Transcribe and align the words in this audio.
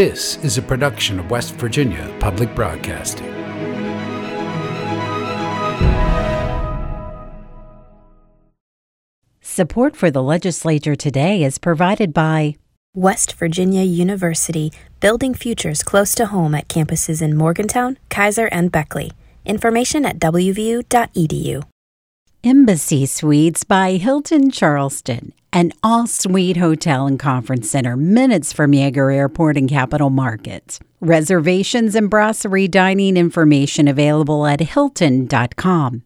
This 0.00 0.38
is 0.38 0.56
a 0.56 0.62
production 0.62 1.20
of 1.20 1.30
West 1.30 1.56
Virginia 1.56 2.10
Public 2.20 2.54
Broadcasting. 2.54 3.30
Support 9.42 9.96
for 9.96 10.10
the 10.10 10.22
legislature 10.22 10.96
today 10.96 11.42
is 11.42 11.58
provided 11.58 12.14
by 12.14 12.54
West 12.94 13.34
Virginia 13.34 13.82
University, 13.82 14.72
building 15.00 15.34
futures 15.34 15.82
close 15.82 16.14
to 16.14 16.24
home 16.24 16.54
at 16.54 16.68
campuses 16.68 17.20
in 17.20 17.36
Morgantown, 17.36 17.98
Keyser, 18.08 18.48
and 18.50 18.72
Beckley. 18.72 19.12
Information 19.44 20.06
at 20.06 20.18
wvu.edu. 20.18 21.62
Embassy 22.42 23.04
Suites 23.04 23.64
by 23.64 23.98
Hilton 23.98 24.50
Charleston, 24.50 25.34
an 25.52 25.72
all 25.82 26.06
suite 26.06 26.56
hotel 26.56 27.06
and 27.06 27.18
conference 27.18 27.70
center 27.70 27.96
minutes 27.96 28.52
from 28.52 28.72
Yeager 28.72 29.14
Airport 29.14 29.56
and 29.56 29.68
Capital 29.68 30.10
Markets. 30.10 30.80
Reservations 31.00 31.94
and 31.94 32.10
brasserie 32.10 32.68
dining 32.68 33.16
information 33.16 33.88
available 33.88 34.46
at 34.46 34.60
hilton.com. 34.60 36.02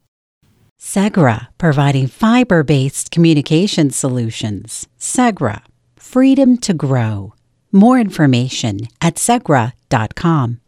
Segra, 0.80 1.48
providing 1.58 2.06
fiber 2.06 2.62
based 2.62 3.10
communication 3.10 3.90
solutions. 3.90 4.86
Segra, 4.98 5.62
freedom 5.96 6.58
to 6.58 6.74
grow. 6.74 7.34
More 7.72 7.98
information 7.98 8.88
at 9.00 9.14
segra.com. 9.14 10.60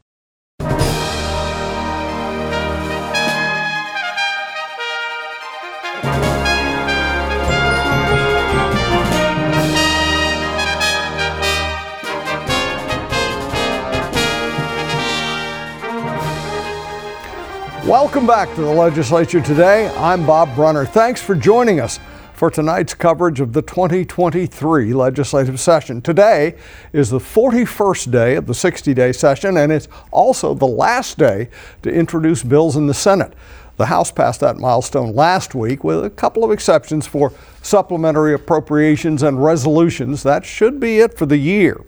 Welcome 18.17 18.35
back 18.35 18.55
to 18.55 18.63
the 18.63 18.73
legislature 18.73 19.43
today. 19.43 19.89
I'm 19.89 20.25
Bob 20.25 20.55
Brunner. 20.55 20.87
Thanks 20.87 21.21
for 21.21 21.35
joining 21.35 21.81
us 21.81 22.01
for 22.33 22.51
tonight's 22.51 22.95
coverage 22.95 23.41
of 23.41 23.53
the 23.53 23.61
2023 23.61 24.95
legislative 24.95 25.61
session. 25.61 26.01
Today 26.01 26.55
is 26.95 27.11
the 27.11 27.19
41st 27.19 28.11
day 28.11 28.37
of 28.37 28.47
the 28.47 28.55
60 28.55 28.95
day 28.95 29.13
session, 29.13 29.59
and 29.59 29.71
it's 29.71 29.89
also 30.13 30.55
the 30.55 30.65
last 30.65 31.19
day 31.19 31.51
to 31.83 31.93
introduce 31.93 32.43
bills 32.43 32.75
in 32.75 32.87
the 32.87 32.95
Senate. 32.95 33.35
The 33.77 33.85
House 33.85 34.11
passed 34.11 34.41
that 34.41 34.57
milestone 34.57 35.15
last 35.15 35.55
week 35.55 35.85
with 35.85 36.03
a 36.03 36.09
couple 36.09 36.43
of 36.43 36.51
exceptions 36.51 37.07
for 37.07 37.35
supplementary 37.61 38.33
appropriations 38.33 39.23
and 39.23 39.45
resolutions. 39.45 40.23
That 40.23 40.47
should 40.47 40.81
be 40.81 41.01
it 41.01 41.19
for 41.19 41.27
the 41.27 41.37
year. 41.37 41.85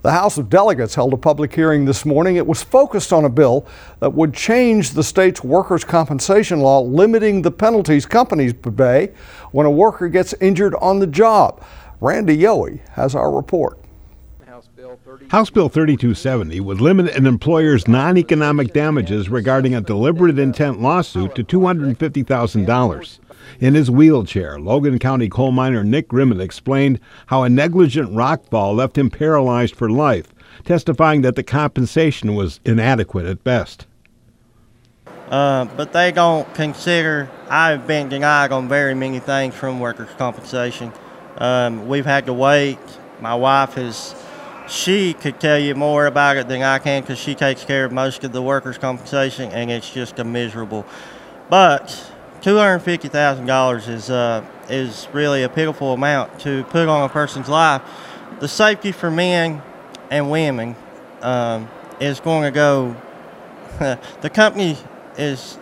The 0.00 0.12
House 0.12 0.38
of 0.38 0.48
Delegates 0.48 0.94
held 0.94 1.12
a 1.12 1.16
public 1.16 1.52
hearing 1.52 1.84
this 1.84 2.06
morning. 2.06 2.36
It 2.36 2.46
was 2.46 2.62
focused 2.62 3.12
on 3.12 3.24
a 3.24 3.28
bill 3.28 3.66
that 3.98 4.14
would 4.14 4.32
change 4.32 4.92
the 4.92 5.02
state's 5.02 5.42
workers' 5.42 5.82
compensation 5.82 6.60
law, 6.60 6.80
limiting 6.80 7.42
the 7.42 7.50
penalties 7.50 8.06
companies 8.06 8.52
pay 8.52 9.12
when 9.50 9.66
a 9.66 9.70
worker 9.70 10.08
gets 10.08 10.34
injured 10.34 10.76
on 10.76 11.00
the 11.00 11.06
job. 11.06 11.64
Randy 12.00 12.36
Yohe 12.36 12.78
has 12.90 13.16
our 13.16 13.32
report. 13.32 13.76
House 15.28 15.50
Bill 15.50 15.68
3270 15.68 16.60
would 16.60 16.80
limit 16.80 17.14
an 17.14 17.26
employer's 17.26 17.86
non 17.86 18.16
economic 18.16 18.72
damages 18.72 19.28
regarding 19.28 19.74
a 19.74 19.80
deliberate 19.80 20.38
intent 20.38 20.80
lawsuit 20.80 21.34
to 21.36 21.44
$250,000. 21.44 23.18
In 23.60 23.74
his 23.74 23.90
wheelchair, 23.90 24.58
Logan 24.58 24.98
County 24.98 25.28
coal 25.28 25.52
miner 25.52 25.84
Nick 25.84 26.08
Grimmett 26.08 26.40
explained 26.40 26.98
how 27.26 27.44
a 27.44 27.48
negligent 27.48 28.12
rock 28.14 28.48
fall 28.50 28.74
left 28.74 28.98
him 28.98 29.10
paralyzed 29.10 29.76
for 29.76 29.88
life, 29.88 30.34
testifying 30.64 31.22
that 31.22 31.36
the 31.36 31.44
compensation 31.44 32.34
was 32.34 32.58
inadequate 32.64 33.26
at 33.26 33.44
best. 33.44 33.86
Uh, 35.30 35.66
but 35.76 35.92
they 35.92 36.10
don't 36.10 36.52
consider 36.54 37.30
I've 37.48 37.86
been 37.86 38.08
denied 38.08 38.50
on 38.50 38.68
very 38.68 38.94
many 38.94 39.20
things 39.20 39.54
from 39.54 39.78
workers' 39.78 40.08
compensation. 40.16 40.92
Um, 41.36 41.86
we've 41.86 42.06
had 42.06 42.26
to 42.26 42.32
wait. 42.32 42.78
My 43.20 43.34
wife 43.34 43.76
is, 43.76 44.14
she 44.68 45.14
could 45.14 45.40
tell 45.40 45.58
you 45.58 45.74
more 45.74 46.06
about 46.06 46.36
it 46.36 46.48
than 46.48 46.62
I 46.62 46.78
can 46.78 47.02
because 47.02 47.18
she 47.18 47.34
takes 47.34 47.64
care 47.64 47.84
of 47.84 47.92
most 47.92 48.24
of 48.24 48.32
the 48.32 48.42
workers' 48.42 48.78
compensation, 48.78 49.50
and 49.52 49.70
it's 49.70 49.90
just 49.90 50.18
a 50.18 50.24
miserable. 50.24 50.86
But 51.48 52.12
two 52.42 52.56
hundred 52.56 52.80
fifty 52.80 53.08
thousand 53.08 53.46
dollars 53.46 53.88
is 53.88 54.10
uh, 54.10 54.44
is 54.68 55.08
really 55.12 55.42
a 55.42 55.48
pitiful 55.48 55.94
amount 55.94 56.38
to 56.40 56.64
put 56.64 56.88
on 56.88 57.02
a 57.04 57.08
person's 57.08 57.48
life. 57.48 57.82
The 58.40 58.48
safety 58.48 58.92
for 58.92 59.10
men 59.10 59.62
and 60.10 60.30
women 60.30 60.76
um, 61.22 61.68
is 62.00 62.20
going 62.20 62.44
to 62.44 62.50
go. 62.50 62.96
the 64.20 64.30
company 64.30 64.76
is 65.16 65.58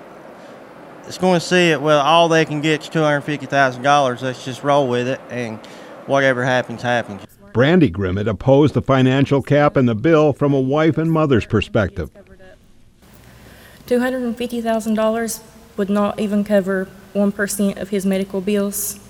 is 1.06 1.18
going 1.18 1.38
to 1.38 1.46
see 1.46 1.70
it. 1.70 1.80
Well, 1.80 2.00
all 2.00 2.28
they 2.28 2.44
can 2.44 2.60
get 2.60 2.82
is 2.82 2.88
two 2.88 3.02
hundred 3.02 3.22
fifty 3.22 3.46
thousand 3.46 3.82
dollars. 3.82 4.22
Let's 4.22 4.44
just 4.44 4.64
roll 4.64 4.88
with 4.88 5.06
it, 5.06 5.20
and 5.30 5.64
whatever 6.06 6.44
happens, 6.44 6.82
happens. 6.82 7.35
Brandy 7.56 7.90
Grimmett 7.90 8.28
opposed 8.28 8.74
the 8.74 8.82
financial 8.82 9.40
cap 9.40 9.78
in 9.78 9.86
the 9.86 9.94
bill 9.94 10.34
from 10.34 10.52
a 10.52 10.60
wife 10.60 10.98
and 10.98 11.10
mother's 11.10 11.46
perspective. 11.46 12.10
Two 13.86 13.98
hundred 13.98 14.24
and 14.24 14.36
fifty 14.36 14.60
thousand 14.60 14.92
dollars 14.92 15.40
would 15.78 15.88
not 15.88 16.20
even 16.20 16.44
cover 16.44 16.86
1% 17.14 17.80
of 17.80 17.88
his 17.88 18.04
medical 18.04 18.42
bills. 18.42 19.00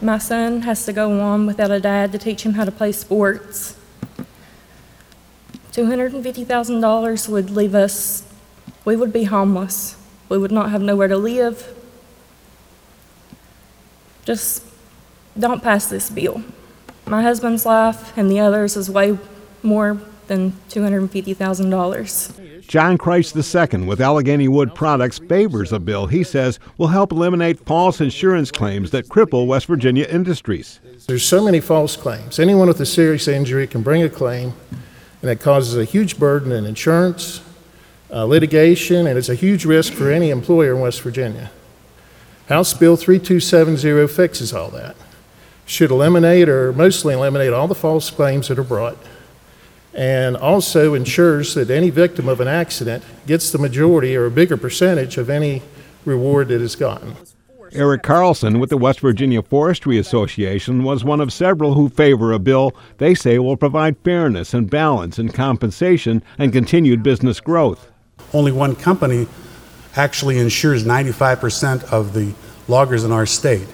My 0.00 0.16
son 0.16 0.62
has 0.62 0.86
to 0.86 0.94
go 0.94 1.20
on 1.20 1.44
without 1.44 1.70
a 1.70 1.78
dad 1.78 2.10
to 2.12 2.18
teach 2.18 2.42
him 2.42 2.54
how 2.54 2.64
to 2.64 2.72
play 2.72 2.90
sports. 2.90 3.76
$250,000 5.72 7.28
would 7.28 7.50
leave 7.50 7.74
us, 7.74 8.26
we 8.86 8.96
would 8.96 9.12
be 9.12 9.24
homeless. 9.24 9.98
We 10.30 10.38
would 10.38 10.52
not 10.52 10.70
have 10.70 10.80
nowhere 10.80 11.08
to 11.08 11.18
live. 11.18 11.76
Just 14.24 14.64
don't 15.38 15.62
pass 15.62 15.84
this 15.90 16.08
bill. 16.08 16.42
My 17.12 17.20
husband's 17.20 17.66
life 17.66 18.16
and 18.16 18.30
the 18.30 18.40
others 18.40 18.74
is 18.74 18.88
way 18.88 19.18
more 19.62 19.98
than 20.28 20.52
$250,000. 20.70 22.66
John 22.66 22.96
Crites 22.96 23.36
II 23.36 23.82
with 23.82 24.00
Allegheny 24.00 24.48
Wood 24.48 24.74
Products 24.74 25.18
favors 25.18 25.74
a 25.74 25.78
bill 25.78 26.06
he 26.06 26.24
says 26.24 26.58
will 26.78 26.86
help 26.86 27.12
eliminate 27.12 27.66
false 27.66 28.00
insurance 28.00 28.50
claims 28.50 28.92
that 28.92 29.08
cripple 29.08 29.46
West 29.46 29.66
Virginia 29.66 30.06
industries. 30.08 30.80
There's 31.06 31.22
so 31.22 31.44
many 31.44 31.60
false 31.60 31.96
claims. 31.96 32.38
Anyone 32.38 32.68
with 32.68 32.80
a 32.80 32.86
serious 32.86 33.28
injury 33.28 33.66
can 33.66 33.82
bring 33.82 34.02
a 34.02 34.08
claim, 34.08 34.54
and 35.20 35.30
it 35.30 35.38
causes 35.38 35.76
a 35.76 35.84
huge 35.84 36.18
burden 36.18 36.50
in 36.50 36.64
insurance, 36.64 37.42
uh, 38.10 38.24
litigation, 38.24 39.06
and 39.06 39.18
it's 39.18 39.28
a 39.28 39.34
huge 39.34 39.66
risk 39.66 39.92
for 39.92 40.10
any 40.10 40.30
employer 40.30 40.72
in 40.72 40.80
West 40.80 41.02
Virginia. 41.02 41.50
House 42.48 42.72
Bill 42.72 42.96
3270 42.96 44.08
fixes 44.08 44.54
all 44.54 44.70
that. 44.70 44.96
Should 45.72 45.90
eliminate 45.90 46.50
or 46.50 46.70
mostly 46.74 47.14
eliminate 47.14 47.50
all 47.54 47.66
the 47.66 47.74
false 47.74 48.10
claims 48.10 48.48
that 48.48 48.58
are 48.58 48.62
brought 48.62 48.98
and 49.94 50.36
also 50.36 50.92
ensures 50.92 51.54
that 51.54 51.70
any 51.70 51.88
victim 51.88 52.28
of 52.28 52.40
an 52.40 52.46
accident 52.46 53.02
gets 53.26 53.50
the 53.50 53.56
majority 53.56 54.14
or 54.14 54.26
a 54.26 54.30
bigger 54.30 54.58
percentage 54.58 55.16
of 55.16 55.30
any 55.30 55.62
reward 56.04 56.48
that 56.48 56.60
is 56.60 56.76
gotten. 56.76 57.16
Eric 57.72 58.02
Carlson 58.02 58.60
with 58.60 58.68
the 58.68 58.76
West 58.76 59.00
Virginia 59.00 59.40
Forestry 59.40 59.96
Association 59.96 60.84
was 60.84 61.04
one 61.04 61.22
of 61.22 61.32
several 61.32 61.72
who 61.72 61.88
favor 61.88 62.32
a 62.32 62.38
bill 62.38 62.76
they 62.98 63.14
say 63.14 63.38
will 63.38 63.56
provide 63.56 63.96
fairness 64.04 64.52
and 64.52 64.68
balance 64.68 65.18
in 65.18 65.30
compensation 65.30 66.22
and 66.36 66.52
continued 66.52 67.02
business 67.02 67.40
growth. 67.40 67.90
Only 68.34 68.52
one 68.52 68.76
company 68.76 69.26
actually 69.96 70.38
insures 70.38 70.84
95% 70.84 71.90
of 71.90 72.12
the 72.12 72.34
loggers 72.68 73.04
in 73.04 73.10
our 73.10 73.24
state. 73.24 73.68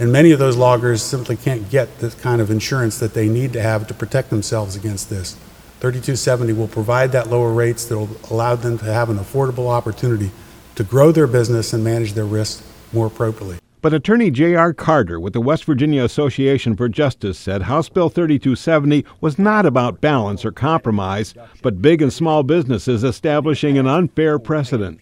And 0.00 0.10
many 0.10 0.32
of 0.32 0.38
those 0.38 0.56
loggers 0.56 1.02
simply 1.02 1.36
can't 1.36 1.68
get 1.68 1.98
the 1.98 2.08
kind 2.08 2.40
of 2.40 2.50
insurance 2.50 2.98
that 3.00 3.12
they 3.12 3.28
need 3.28 3.52
to 3.52 3.60
have 3.60 3.86
to 3.88 3.92
protect 3.92 4.30
themselves 4.30 4.74
against 4.74 5.10
this. 5.10 5.34
3270 5.80 6.54
will 6.54 6.68
provide 6.68 7.12
that 7.12 7.28
lower 7.28 7.52
rates 7.52 7.84
that 7.84 7.98
will 7.98 8.08
allow 8.30 8.56
them 8.56 8.78
to 8.78 8.86
have 8.86 9.10
an 9.10 9.18
affordable 9.18 9.68
opportunity 9.68 10.30
to 10.76 10.84
grow 10.84 11.12
their 11.12 11.26
business 11.26 11.74
and 11.74 11.84
manage 11.84 12.14
their 12.14 12.24
risks 12.24 12.66
more 12.94 13.08
appropriately. 13.08 13.58
But 13.82 13.92
attorney 13.92 14.30
J.R. 14.30 14.72
Carter 14.72 15.20
with 15.20 15.34
the 15.34 15.40
West 15.42 15.64
Virginia 15.64 16.02
Association 16.02 16.76
for 16.76 16.88
Justice 16.88 17.38
said 17.38 17.62
House 17.62 17.90
Bill 17.90 18.08
3270 18.08 19.04
was 19.20 19.38
not 19.38 19.66
about 19.66 20.00
balance 20.00 20.46
or 20.46 20.52
compromise, 20.52 21.34
but 21.60 21.82
big 21.82 22.00
and 22.00 22.10
small 22.12 22.42
businesses 22.42 23.04
establishing 23.04 23.76
an 23.76 23.86
unfair 23.86 24.38
precedent. 24.38 24.98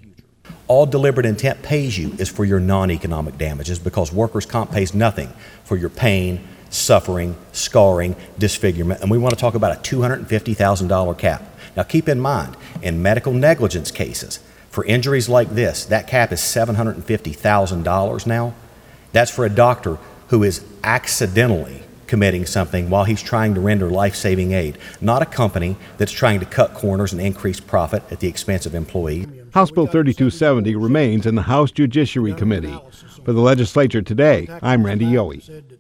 All 0.69 0.85
deliberate 0.85 1.25
intent 1.25 1.63
pays 1.63 1.99
you 1.99 2.15
is 2.19 2.29
for 2.29 2.45
your 2.45 2.61
non 2.61 2.91
economic 2.91 3.39
damages 3.39 3.79
because 3.79 4.13
workers' 4.13 4.45
comp 4.45 4.71
pays 4.71 4.93
nothing 4.93 5.33
for 5.65 5.77
your 5.77 5.89
pain, 5.89 6.47
suffering, 6.69 7.37
scarring, 7.53 8.15
disfigurement, 8.39 9.01
and 9.01 9.11
we 9.11 9.17
want 9.17 9.35
to 9.35 9.41
talk 9.41 9.55
about 9.55 9.73
a 9.73 9.81
$250,000 9.81 11.19
cap. 11.19 11.43
Now, 11.75 11.85
keep 11.85 12.07
in 12.09 12.21
mind, 12.21 12.55
in 12.83 13.03
medical 13.03 13.33
negligence 13.33 13.91
cases, 13.91 14.41
for 14.71 14.85
injuries 14.85 15.29
like 15.29 15.49
this, 15.51 15.87
that 15.87 16.07
cap 16.07 16.33
is 16.33 16.41
$750,000 16.41 18.27
now. 18.27 18.55
That's 19.13 19.31
for 19.31 19.47
a 19.47 19.51
doctor 19.51 19.99
who 20.29 20.43
is 20.43 20.63
accidentally 20.85 21.83
committing 22.09 22.47
something 22.47 22.91
while 22.91 23.05
he's 23.05 23.23
trying 23.23 23.55
to 23.55 23.61
render 23.61 23.91
life 23.91 24.17
saving 24.17 24.53
aid, 24.53 24.79
not 25.01 25.23
a 25.23 25.27
company 25.27 25.77
that's 25.99 26.11
trying 26.11 26.41
to 26.41 26.47
cut 26.47 26.75
corners 26.75 27.13
and 27.13 27.21
increase 27.21 27.61
profit 27.61 28.03
at 28.11 28.19
the 28.19 28.27
expense 28.27 28.67
of 28.67 28.75
employees. 28.75 29.27
House 29.53 29.71
Bill 29.71 29.87
3270 29.87 30.75
remains 30.75 31.27
in 31.27 31.35
the 31.35 31.43
House 31.43 31.71
Judiciary 31.71 32.35
Committee. 32.35 32.77
For 33.25 33.33
the 33.33 33.41
legislature 33.41 34.03
today, 34.03 34.49
I'm 34.63 34.85
Randy 34.85 35.07
Yohe. 35.07 35.79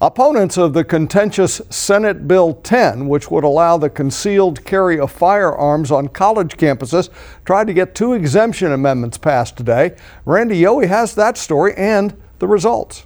Opponents 0.00 0.58
of 0.58 0.74
the 0.74 0.84
contentious 0.84 1.62
Senate 1.70 2.26
Bill 2.26 2.54
10, 2.54 3.08
which 3.08 3.30
would 3.30 3.44
allow 3.44 3.78
the 3.78 3.88
concealed 3.88 4.64
carry 4.64 4.98
of 4.98 5.12
firearms 5.12 5.90
on 5.90 6.08
college 6.08 6.56
campuses, 6.56 7.10
tried 7.44 7.68
to 7.68 7.72
get 7.72 7.94
two 7.94 8.12
exemption 8.12 8.72
amendments 8.72 9.18
passed 9.18 9.56
today. 9.56 9.94
Randy 10.24 10.60
Yohe 10.60 10.88
has 10.88 11.14
that 11.14 11.38
story 11.38 11.74
and 11.76 12.20
the 12.38 12.48
results. 12.48 13.04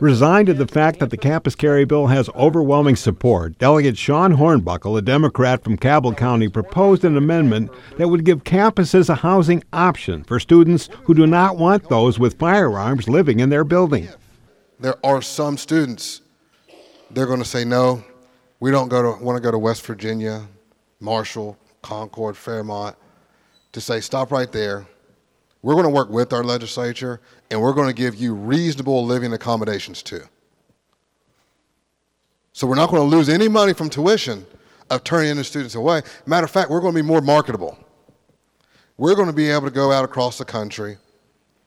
Resigned 0.00 0.46
to 0.48 0.54
the 0.54 0.66
fact 0.66 0.98
that 0.98 1.10
the 1.10 1.16
campus 1.16 1.54
carry 1.54 1.84
bill 1.84 2.08
has 2.08 2.28
overwhelming 2.30 2.96
support, 2.96 3.58
Delegate 3.58 3.96
Sean 3.96 4.36
Hornbuckle, 4.36 4.98
a 4.98 5.02
Democrat 5.02 5.62
from 5.62 5.76
Cabell 5.76 6.14
County, 6.14 6.48
proposed 6.48 7.04
an 7.04 7.16
amendment 7.16 7.70
that 7.96 8.08
would 8.08 8.24
give 8.24 8.44
campuses 8.44 9.08
a 9.08 9.14
housing 9.14 9.62
option 9.72 10.24
for 10.24 10.40
students 10.40 10.88
who 11.04 11.14
do 11.14 11.26
not 11.26 11.56
want 11.56 11.88
those 11.88 12.18
with 12.18 12.38
firearms 12.38 13.08
living 13.08 13.40
in 13.40 13.50
their 13.50 13.64
building. 13.64 14.08
There 14.80 14.96
are 15.06 15.22
some 15.22 15.56
students, 15.56 16.22
they're 17.10 17.26
going 17.26 17.38
to 17.38 17.44
say, 17.44 17.64
no, 17.64 18.04
we 18.60 18.70
don't 18.70 18.88
go 18.88 19.16
to, 19.16 19.22
want 19.22 19.36
to 19.36 19.42
go 19.42 19.50
to 19.50 19.58
West 19.58 19.86
Virginia, 19.86 20.46
Marshall, 21.00 21.56
Concord, 21.82 22.36
Fairmont, 22.36 22.96
to 23.72 23.80
say, 23.80 24.00
stop 24.00 24.32
right 24.32 24.50
there. 24.50 24.86
We're 25.64 25.72
going 25.72 25.84
to 25.84 25.90
work 25.90 26.10
with 26.10 26.34
our 26.34 26.44
legislature 26.44 27.22
and 27.50 27.58
we're 27.58 27.72
going 27.72 27.88
to 27.88 27.94
give 27.94 28.16
you 28.16 28.34
reasonable 28.34 29.02
living 29.06 29.32
accommodations 29.32 30.02
too. 30.02 30.20
So 32.52 32.66
we're 32.66 32.74
not 32.74 32.90
going 32.90 33.00
to 33.00 33.16
lose 33.16 33.30
any 33.30 33.48
money 33.48 33.72
from 33.72 33.88
tuition 33.88 34.44
of 34.90 35.04
turning 35.04 35.36
the 35.36 35.42
students 35.42 35.74
away. 35.74 36.02
Matter 36.26 36.44
of 36.44 36.50
fact, 36.50 36.68
we're 36.68 36.82
going 36.82 36.92
to 36.92 37.02
be 37.02 37.06
more 37.06 37.22
marketable. 37.22 37.78
We're 38.98 39.14
going 39.14 39.28
to 39.28 39.32
be 39.32 39.48
able 39.48 39.64
to 39.64 39.70
go 39.70 39.90
out 39.90 40.04
across 40.04 40.36
the 40.36 40.44
country 40.44 40.98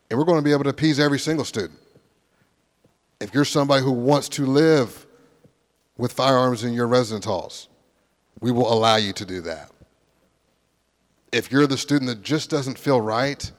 and 0.08 0.16
we're 0.16 0.24
going 0.24 0.38
to 0.38 0.44
be 0.44 0.52
able 0.52 0.62
to 0.62 0.70
appease 0.70 1.00
every 1.00 1.18
single 1.18 1.44
student. 1.44 1.80
If 3.20 3.34
you're 3.34 3.44
somebody 3.44 3.82
who 3.82 3.90
wants 3.90 4.28
to 4.28 4.46
live 4.46 5.08
with 5.96 6.12
firearms 6.12 6.62
in 6.62 6.72
your 6.72 6.86
residence 6.86 7.24
halls, 7.24 7.66
we 8.38 8.52
will 8.52 8.72
allow 8.72 8.94
you 8.94 9.12
to 9.14 9.24
do 9.24 9.40
that. 9.40 9.72
If 11.32 11.50
you're 11.50 11.66
the 11.66 11.76
student 11.76 12.08
that 12.10 12.22
just 12.22 12.48
doesn't 12.48 12.78
feel 12.78 13.00
right, 13.00 13.50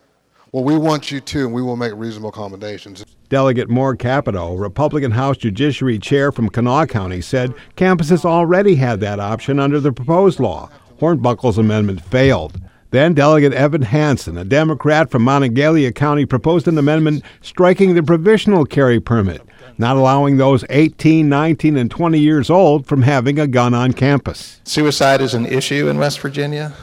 well, 0.52 0.64
we 0.64 0.78
want 0.78 1.12
you 1.12 1.20
to, 1.20 1.46
and 1.46 1.54
we 1.54 1.62
will 1.62 1.76
make 1.76 1.94
reasonable 1.96 2.30
accommodations. 2.30 3.06
Delegate 3.30 3.70
Moore 3.70 3.96
Capito, 3.96 4.56
Republican 4.56 5.12
House 5.12 5.38
Judiciary 5.38 6.00
Chair 6.00 6.32
from 6.32 6.50
Kanawha 6.50 6.88
County, 6.88 7.22
said 7.22 7.54
campuses 7.78 8.26
already 8.26 8.76
had 8.76 9.00
that 9.02 9.20
option 9.20 9.60
under 9.60 9.80
the 9.80 9.92
proposed 9.92 10.40
law. 10.40 10.70
Hornbuckle's 11.00 11.58
amendment 11.58 12.02
failed. 12.02 12.60
Then 12.92 13.14
Delegate 13.14 13.54
Evan 13.54 13.84
Hansen, 13.84 14.36
a 14.36 14.44
Democrat 14.44 15.12
from 15.12 15.24
Monongalia 15.24 15.94
County, 15.94 16.26
proposed 16.26 16.68
an 16.68 16.78
amendment 16.78 17.24
striking 17.42 17.94
the 17.94 18.02
provisional 18.02 18.66
carry 18.66 19.00
permit, 19.00 19.44
not 19.78 19.96
allowing 19.96 20.38
those 20.38 20.66
18, 20.72 21.30
19, 21.30 21.78
and 21.78 21.92
20 21.92 22.18
years 22.18 22.50
old 22.50 22.88
from 22.88 23.04
having 23.04 23.38
a 23.38 23.46
gun 23.46 23.76
on 23.76 23.94
campus. 23.94 24.60
Suicide 24.64 25.22
is 25.22 25.36
an 25.36 25.46
issue 25.46 25.88
in 25.88 26.00
West 26.00 26.20
Virginia, 26.20 26.74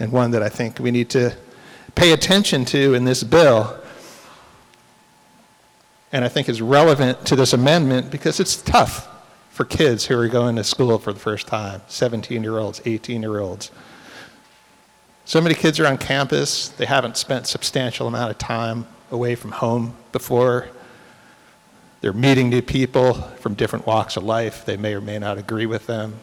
and 0.00 0.10
one 0.10 0.32
that 0.32 0.42
I 0.42 0.48
think 0.48 0.80
we 0.80 0.90
need 0.90 1.10
to 1.10 1.36
pay 1.94 2.12
attention 2.12 2.64
to 2.66 2.94
in 2.94 3.04
this 3.04 3.22
bill. 3.22 3.78
And 6.12 6.24
I 6.24 6.28
think 6.28 6.48
is 6.48 6.62
relevant 6.62 7.26
to 7.26 7.36
this 7.36 7.52
amendment 7.52 8.10
because 8.10 8.40
it's 8.40 8.56
tough 8.56 9.08
for 9.50 9.64
kids 9.64 10.06
who 10.06 10.18
are 10.18 10.28
going 10.28 10.56
to 10.56 10.64
school 10.64 10.98
for 10.98 11.12
the 11.12 11.20
first 11.20 11.46
time 11.46 11.82
17 11.88 12.42
year 12.42 12.58
olds, 12.58 12.80
18 12.84 13.22
year 13.22 13.40
olds. 13.40 13.70
So 15.24 15.40
many 15.40 15.54
kids 15.54 15.78
are 15.78 15.86
on 15.86 15.98
campus, 15.98 16.68
they 16.68 16.86
haven't 16.86 17.18
spent 17.18 17.46
substantial 17.46 18.06
amount 18.06 18.30
of 18.30 18.38
time 18.38 18.86
away 19.10 19.34
from 19.34 19.52
home 19.52 19.96
before. 20.12 20.68
They're 22.00 22.12
meeting 22.12 22.48
new 22.48 22.62
people 22.62 23.14
from 23.40 23.54
different 23.54 23.86
walks 23.86 24.16
of 24.16 24.22
life. 24.22 24.64
They 24.64 24.76
may 24.76 24.94
or 24.94 25.00
may 25.00 25.18
not 25.18 25.36
agree 25.36 25.66
with 25.66 25.86
them. 25.86 26.20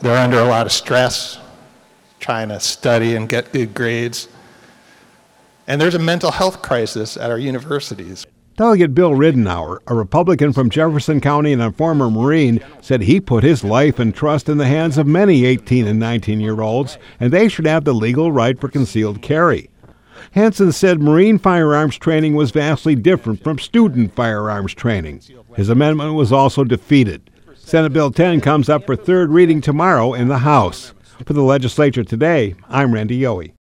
They're 0.00 0.18
under 0.18 0.38
a 0.38 0.44
lot 0.44 0.66
of 0.66 0.72
stress 0.72 1.38
trying 2.20 2.50
to 2.50 2.60
study 2.60 3.16
and 3.16 3.28
get 3.28 3.52
good 3.52 3.74
grades. 3.74 4.28
And 5.66 5.80
there's 5.80 5.94
a 5.94 6.00
mental 6.00 6.30
health 6.30 6.62
crisis 6.62 7.16
at 7.16 7.30
our 7.30 7.38
universities. 7.38 8.26
Delegate 8.56 8.94
Bill 8.94 9.12
Ridenour, 9.12 9.78
a 9.86 9.94
Republican 9.94 10.52
from 10.52 10.68
Jefferson 10.68 11.20
County 11.20 11.52
and 11.52 11.62
a 11.62 11.72
former 11.72 12.10
Marine, 12.10 12.60
said 12.82 13.00
he 13.00 13.18
put 13.18 13.42
his 13.42 13.64
life 13.64 13.98
and 13.98 14.14
trust 14.14 14.50
in 14.50 14.58
the 14.58 14.66
hands 14.66 14.98
of 14.98 15.06
many 15.06 15.46
18 15.46 15.86
and 15.86 15.98
19 15.98 16.40
year 16.40 16.60
olds, 16.60 16.98
and 17.18 17.32
they 17.32 17.48
should 17.48 17.66
have 17.66 17.84
the 17.84 17.94
legal 17.94 18.30
right 18.30 18.60
for 18.60 18.68
concealed 18.68 19.22
carry. 19.22 19.70
Hansen 20.32 20.72
said 20.72 21.00
Marine 21.00 21.38
firearms 21.38 21.96
training 21.96 22.34
was 22.34 22.50
vastly 22.50 22.94
different 22.94 23.42
from 23.42 23.58
student 23.58 24.14
firearms 24.14 24.74
training. 24.74 25.22
His 25.56 25.70
amendment 25.70 26.14
was 26.14 26.30
also 26.30 26.62
defeated. 26.62 27.30
Senate 27.56 27.92
Bill 27.92 28.10
10 28.10 28.40
comes 28.40 28.68
up 28.68 28.84
for 28.84 28.94
third 28.94 29.30
reading 29.30 29.60
tomorrow 29.60 30.12
in 30.12 30.28
the 30.28 30.38
House. 30.40 30.92
For 31.26 31.34
the 31.34 31.42
legislature 31.42 32.02
today, 32.02 32.54
I'm 32.66 32.94
Randy 32.94 33.20
Yohe. 33.20 33.52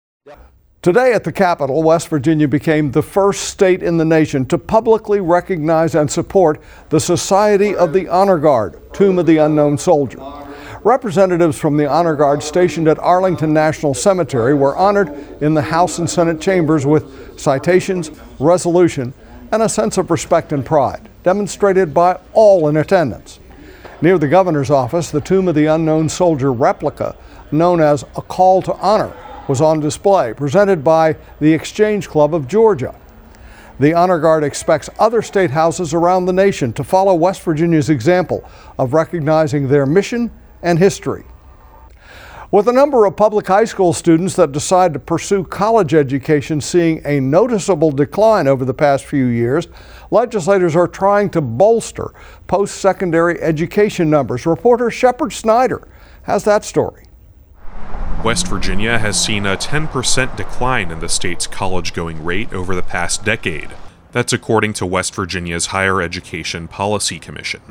Today 0.81 1.11
at 1.11 1.25
the 1.25 1.31
Capitol, 1.33 1.83
West 1.83 2.07
Virginia 2.07 2.47
became 2.47 2.91
the 2.91 3.01
first 3.01 3.49
state 3.49 3.83
in 3.83 3.97
the 3.97 4.05
nation 4.05 4.45
to 4.45 4.57
publicly 4.57 5.19
recognize 5.19 5.93
and 5.93 6.09
support 6.09 6.61
the 6.87 7.01
Society 7.01 7.75
of 7.75 7.91
the 7.91 8.07
Honor 8.07 8.37
Guard, 8.37 8.79
Tomb 8.93 9.19
of 9.19 9.25
the 9.25 9.37
Unknown 9.37 9.77
Soldier. 9.77 10.19
Representatives 10.85 11.59
from 11.59 11.75
the 11.75 11.85
Honor 11.85 12.15
Guard 12.15 12.41
stationed 12.41 12.87
at 12.87 12.97
Arlington 12.99 13.53
National 13.53 13.93
Cemetery 13.93 14.53
were 14.53 14.77
honored 14.77 15.09
in 15.41 15.53
the 15.53 15.61
House 15.61 15.99
and 15.99 16.09
Senate 16.09 16.39
chambers 16.39 16.85
with 16.85 17.37
citations, 17.37 18.09
resolution, 18.39 19.13
and 19.51 19.61
a 19.61 19.67
sense 19.67 19.97
of 19.97 20.09
respect 20.09 20.53
and 20.53 20.65
pride, 20.65 21.09
demonstrated 21.23 21.93
by 21.93 22.17
all 22.31 22.69
in 22.69 22.77
attendance. 22.77 23.41
Near 24.01 24.17
the 24.17 24.29
governor's 24.29 24.69
office, 24.69 25.11
the 25.11 25.19
Tomb 25.19 25.49
of 25.49 25.55
the 25.55 25.65
Unknown 25.65 26.07
Soldier 26.07 26.53
replica 26.53 27.17
known 27.51 27.81
as 27.81 28.03
A 28.15 28.21
Call 28.21 28.61
to 28.63 28.73
Honor, 28.75 29.13
was 29.47 29.61
on 29.61 29.79
display, 29.79 30.33
presented 30.33 30.83
by 30.83 31.15
the 31.39 31.53
Exchange 31.53 32.07
Club 32.07 32.35
of 32.35 32.47
Georgia. 32.47 32.95
The 33.79 33.93
Honor 33.93 34.19
Guard 34.19 34.43
expects 34.43 34.89
other 34.99 35.21
state 35.21 35.51
houses 35.51 35.93
around 35.93 36.25
the 36.25 36.33
nation 36.33 36.73
to 36.73 36.83
follow 36.83 37.15
West 37.15 37.41
Virginia's 37.41 37.89
example 37.89 38.43
of 38.77 38.93
recognizing 38.93 39.67
their 39.67 39.85
mission 39.85 40.31
and 40.61 40.77
history. 40.77 41.23
With 42.51 42.67
a 42.67 42.73
number 42.73 43.05
of 43.05 43.15
public 43.15 43.45
high 43.47 43.65
school 43.65 43.93
students 43.93 44.35
that 44.35 44.51
decide 44.51 44.93
to 44.93 44.99
pursue 44.99 45.43
college 45.43 45.93
education 45.93 46.61
seeing 46.61 46.99
a 47.05 47.19
noticeable 47.19 47.91
decline 47.91 48.47
over 48.47 48.65
the 48.65 48.73
past 48.73 49.05
few 49.05 49.25
years, 49.25 49.67
legislators 50.09 50.75
are 50.75 50.87
trying 50.87 51.29
to 51.29 51.41
bolster 51.41 52.11
post 52.47 52.77
secondary 52.77 53.39
education 53.39 54.09
numbers. 54.09 54.47
Reporter 54.47 54.89
Shepherd 54.89 55.31
Snyder 55.31 55.87
has 56.23 56.43
that 56.43 56.65
story. 56.65 57.05
West 58.23 58.47
Virginia 58.47 58.97
has 58.99 59.23
seen 59.23 59.45
a 59.45 59.55
10% 59.55 60.35
decline 60.35 60.91
in 60.91 60.99
the 60.99 61.07
state's 61.07 61.47
college 61.47 61.93
going 61.93 62.23
rate 62.23 62.53
over 62.53 62.75
the 62.75 62.83
past 62.83 63.23
decade. 63.23 63.69
That's 64.11 64.33
according 64.33 64.73
to 64.73 64.85
West 64.85 65.15
Virginia's 65.15 65.67
Higher 65.67 66.01
Education 66.01 66.67
Policy 66.67 67.19
Commission. 67.19 67.61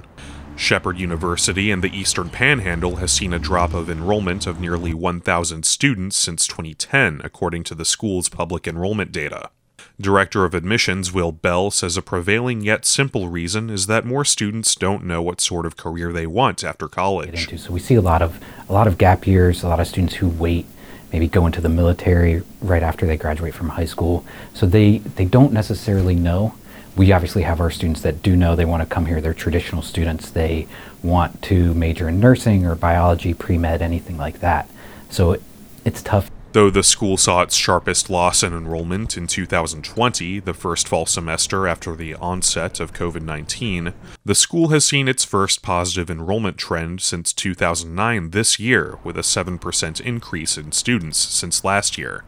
Shepherd 0.56 0.98
University 0.98 1.70
in 1.70 1.82
the 1.82 1.96
Eastern 1.96 2.30
Panhandle 2.30 2.96
has 2.96 3.12
seen 3.12 3.32
a 3.32 3.38
drop 3.38 3.74
of 3.74 3.90
enrollment 3.90 4.46
of 4.46 4.58
nearly 4.58 4.94
1,000 4.94 5.64
students 5.64 6.16
since 6.16 6.46
2010, 6.46 7.20
according 7.22 7.62
to 7.64 7.74
the 7.74 7.84
school's 7.84 8.28
public 8.28 8.66
enrollment 8.66 9.12
data. 9.12 9.50
Director 10.00 10.44
of 10.44 10.54
Admissions 10.54 11.12
Will 11.12 11.32
Bell 11.32 11.72
says 11.72 11.96
a 11.96 12.02
prevailing 12.02 12.60
yet 12.60 12.84
simple 12.84 13.28
reason 13.28 13.68
is 13.68 13.88
that 13.88 14.04
more 14.04 14.24
students 14.24 14.76
don't 14.76 15.04
know 15.04 15.20
what 15.20 15.40
sort 15.40 15.66
of 15.66 15.76
career 15.76 16.12
they 16.12 16.26
want 16.26 16.62
after 16.62 16.86
college. 16.86 17.58
So 17.58 17.72
we 17.72 17.80
see 17.80 17.96
a 17.96 18.00
lot 18.00 18.22
of 18.22 18.38
a 18.68 18.72
lot 18.72 18.86
of 18.86 18.96
gap 18.96 19.26
years, 19.26 19.64
a 19.64 19.68
lot 19.68 19.80
of 19.80 19.88
students 19.88 20.14
who 20.14 20.28
wait, 20.28 20.66
maybe 21.12 21.26
go 21.26 21.46
into 21.46 21.60
the 21.60 21.68
military 21.68 22.44
right 22.60 22.82
after 22.82 23.06
they 23.06 23.16
graduate 23.16 23.54
from 23.54 23.70
high 23.70 23.86
school. 23.86 24.24
So 24.54 24.66
they 24.66 24.98
they 24.98 25.24
don't 25.24 25.52
necessarily 25.52 26.14
know. 26.14 26.54
We 26.96 27.10
obviously 27.10 27.42
have 27.42 27.60
our 27.60 27.70
students 27.70 28.00
that 28.02 28.22
do 28.22 28.36
know 28.36 28.54
they 28.54 28.64
want 28.64 28.88
to 28.88 28.94
come 28.94 29.06
here. 29.06 29.20
They're 29.20 29.34
traditional 29.34 29.82
students. 29.82 30.30
They 30.30 30.68
want 31.02 31.42
to 31.42 31.74
major 31.74 32.08
in 32.08 32.20
nursing 32.20 32.64
or 32.64 32.76
biology, 32.76 33.34
pre-med, 33.34 33.82
anything 33.82 34.16
like 34.16 34.38
that. 34.40 34.68
So 35.10 35.32
it, 35.32 35.42
it's 35.84 36.02
tough 36.02 36.30
Though 36.58 36.70
the 36.70 36.82
school 36.82 37.16
saw 37.16 37.42
its 37.42 37.54
sharpest 37.54 38.10
loss 38.10 38.42
in 38.42 38.52
enrollment 38.52 39.16
in 39.16 39.28
2020, 39.28 40.40
the 40.40 40.52
first 40.52 40.88
fall 40.88 41.06
semester 41.06 41.68
after 41.68 41.94
the 41.94 42.16
onset 42.16 42.80
of 42.80 42.92
COVID 42.92 43.22
19, 43.22 43.94
the 44.24 44.34
school 44.34 44.70
has 44.70 44.84
seen 44.84 45.06
its 45.06 45.24
first 45.24 45.62
positive 45.62 46.10
enrollment 46.10 46.58
trend 46.58 47.00
since 47.00 47.32
2009 47.32 48.30
this 48.30 48.58
year, 48.58 48.98
with 49.04 49.16
a 49.16 49.20
7% 49.20 50.00
increase 50.00 50.58
in 50.58 50.72
students 50.72 51.18
since 51.18 51.62
last 51.62 51.96
year. 51.96 52.24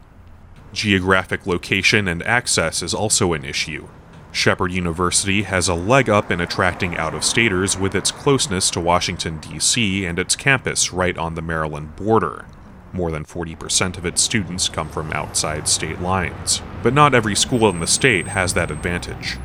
Geographic 0.71 1.45
location 1.45 2.07
and 2.07 2.23
access 2.23 2.81
is 2.81 2.93
also 2.93 3.33
an 3.33 3.43
issue. 3.43 3.89
Shepherd 4.31 4.71
University 4.71 5.41
has 5.41 5.67
a 5.67 5.73
leg 5.73 6.09
up 6.09 6.31
in 6.31 6.39
attracting 6.39 6.95
out 6.95 7.13
of 7.13 7.25
staters 7.25 7.77
with 7.77 7.93
its 7.93 8.11
closeness 8.11 8.69
to 8.69 8.79
Washington, 8.79 9.41
D.C., 9.41 10.05
and 10.05 10.17
its 10.17 10.37
campus 10.37 10.93
right 10.93 11.17
on 11.17 11.35
the 11.35 11.41
Maryland 11.41 11.97
border. 11.97 12.45
More 12.93 13.11
than 13.11 13.25
40% 13.25 13.97
of 13.97 14.05
its 14.05 14.21
students 14.21 14.69
come 14.69 14.89
from 14.89 15.13
outside 15.13 15.67
state 15.67 16.01
lines. 16.01 16.61
But 16.83 16.93
not 16.93 17.13
every 17.13 17.35
school 17.35 17.69
in 17.69 17.79
the 17.79 17.87
state 17.87 18.27
has 18.27 18.53
that 18.53 18.71
advantage. 18.71 19.37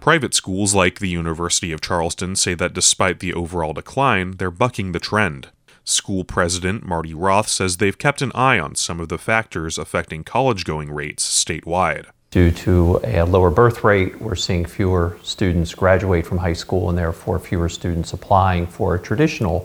Private 0.00 0.34
schools 0.34 0.74
like 0.74 0.98
the 0.98 1.08
University 1.08 1.72
of 1.72 1.80
Charleston 1.80 2.36
say 2.36 2.54
that 2.54 2.74
despite 2.74 3.20
the 3.20 3.32
overall 3.34 3.72
decline, 3.72 4.32
they're 4.32 4.50
bucking 4.50 4.92
the 4.92 5.00
trend. 5.00 5.48
School 5.82 6.24
president 6.24 6.86
Marty 6.86 7.12
Roth 7.12 7.48
says 7.48 7.76
they've 7.76 7.96
kept 7.98 8.22
an 8.22 8.32
eye 8.34 8.58
on 8.58 8.74
some 8.74 9.00
of 9.00 9.08
the 9.08 9.18
factors 9.18 9.76
affecting 9.76 10.24
college 10.24 10.64
going 10.64 10.90
rates 10.90 11.44
statewide. 11.44 12.06
Due 12.30 12.50
to 12.50 13.00
a 13.04 13.22
lower 13.22 13.50
birth 13.50 13.84
rate, 13.84 14.20
we're 14.20 14.34
seeing 14.34 14.64
fewer 14.64 15.16
students 15.22 15.74
graduate 15.74 16.26
from 16.26 16.38
high 16.38 16.52
school 16.52 16.88
and 16.88 16.98
therefore 16.98 17.38
fewer 17.38 17.68
students 17.68 18.12
applying 18.12 18.66
for 18.66 18.94
a 18.94 18.98
traditional 18.98 19.60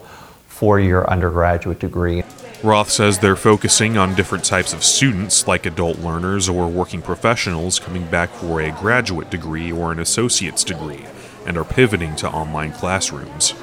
four 0.47 0.79
year 0.79 1.03
undergraduate 1.05 1.79
degree. 1.79 2.21
Roth 2.61 2.89
says 2.89 3.19
they're 3.19 3.37
focusing 3.37 3.97
on 3.97 4.15
different 4.15 4.43
types 4.43 4.73
of 4.73 4.83
students, 4.83 5.47
like 5.47 5.65
adult 5.65 5.99
learners 5.99 6.49
or 6.49 6.67
working 6.67 7.01
professionals 7.01 7.79
coming 7.79 8.05
back 8.07 8.29
for 8.31 8.59
a 8.59 8.71
graduate 8.71 9.29
degree 9.29 9.71
or 9.71 9.93
an 9.93 9.99
associate's 9.99 10.65
degree, 10.65 11.05
and 11.47 11.57
are 11.57 11.63
pivoting 11.63 12.17
to 12.17 12.29
online 12.29 12.73
classrooms. 12.73 13.53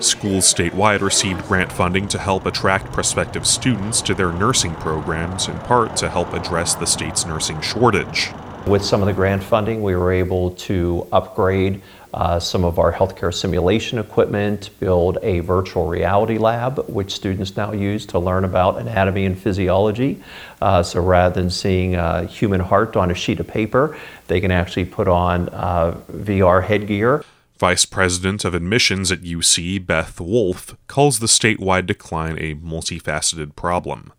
Schools 0.00 0.52
statewide 0.52 1.00
received 1.00 1.48
grant 1.48 1.72
funding 1.72 2.06
to 2.08 2.18
help 2.18 2.44
attract 2.44 2.92
prospective 2.92 3.46
students 3.46 4.02
to 4.02 4.12
their 4.12 4.32
nursing 4.32 4.74
programs, 4.74 5.48
in 5.48 5.58
part 5.60 5.96
to 5.96 6.10
help 6.10 6.34
address 6.34 6.74
the 6.74 6.86
state's 6.86 7.24
nursing 7.24 7.60
shortage. 7.62 8.32
With 8.66 8.84
some 8.84 9.02
of 9.02 9.06
the 9.06 9.12
grant 9.12 9.42
funding, 9.42 9.82
we 9.82 9.96
were 9.96 10.12
able 10.12 10.52
to 10.52 11.06
upgrade 11.10 11.82
uh, 12.14 12.38
some 12.38 12.64
of 12.64 12.78
our 12.78 12.92
healthcare 12.92 13.34
simulation 13.34 13.98
equipment, 13.98 14.70
build 14.78 15.18
a 15.22 15.40
virtual 15.40 15.88
reality 15.88 16.38
lab, 16.38 16.78
which 16.88 17.12
students 17.12 17.56
now 17.56 17.72
use 17.72 18.06
to 18.06 18.18
learn 18.18 18.44
about 18.44 18.78
anatomy 18.78 19.26
and 19.26 19.38
physiology. 19.38 20.22
Uh, 20.60 20.82
so 20.82 21.00
rather 21.00 21.40
than 21.40 21.50
seeing 21.50 21.96
a 21.96 22.24
human 22.26 22.60
heart 22.60 22.96
on 22.96 23.10
a 23.10 23.14
sheet 23.14 23.40
of 23.40 23.48
paper, 23.48 23.96
they 24.28 24.40
can 24.40 24.50
actually 24.50 24.84
put 24.84 25.08
on 25.08 25.48
uh, 25.48 25.98
VR 26.12 26.62
headgear. 26.62 27.24
Vice 27.58 27.84
President 27.84 28.44
of 28.44 28.54
Admissions 28.54 29.10
at 29.10 29.22
UC, 29.22 29.86
Beth 29.86 30.20
Wolf, 30.20 30.76
calls 30.86 31.18
the 31.18 31.26
statewide 31.26 31.86
decline 31.86 32.36
a 32.38 32.54
multifaceted 32.54 33.56
problem. 33.56 34.12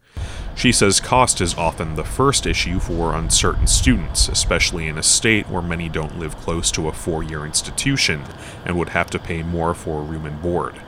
She 0.56 0.72
says 0.72 1.00
cost 1.00 1.42
is 1.42 1.56
often 1.56 1.96
the 1.96 2.04
first 2.04 2.46
issue 2.46 2.80
for 2.80 3.16
uncertain 3.16 3.68
students, 3.68 4.30
especially 4.30 4.88
in 4.88 4.98
a 4.98 5.04
state 5.04 5.50
where 5.50 5.62
many 5.62 5.90
don't 5.90 6.20
live 6.20 6.38
close 6.38 6.72
to 6.72 6.88
a 6.88 6.94
four 6.94 7.24
year 7.24 7.46
institution 7.46 8.24
and 8.64 8.78
would 8.78 8.90
have 8.90 9.10
to 9.12 9.20
pay 9.20 9.44
more 9.44 9.74
for 9.74 10.02
room 10.02 10.26
and 10.26 10.42
board. 10.42 10.80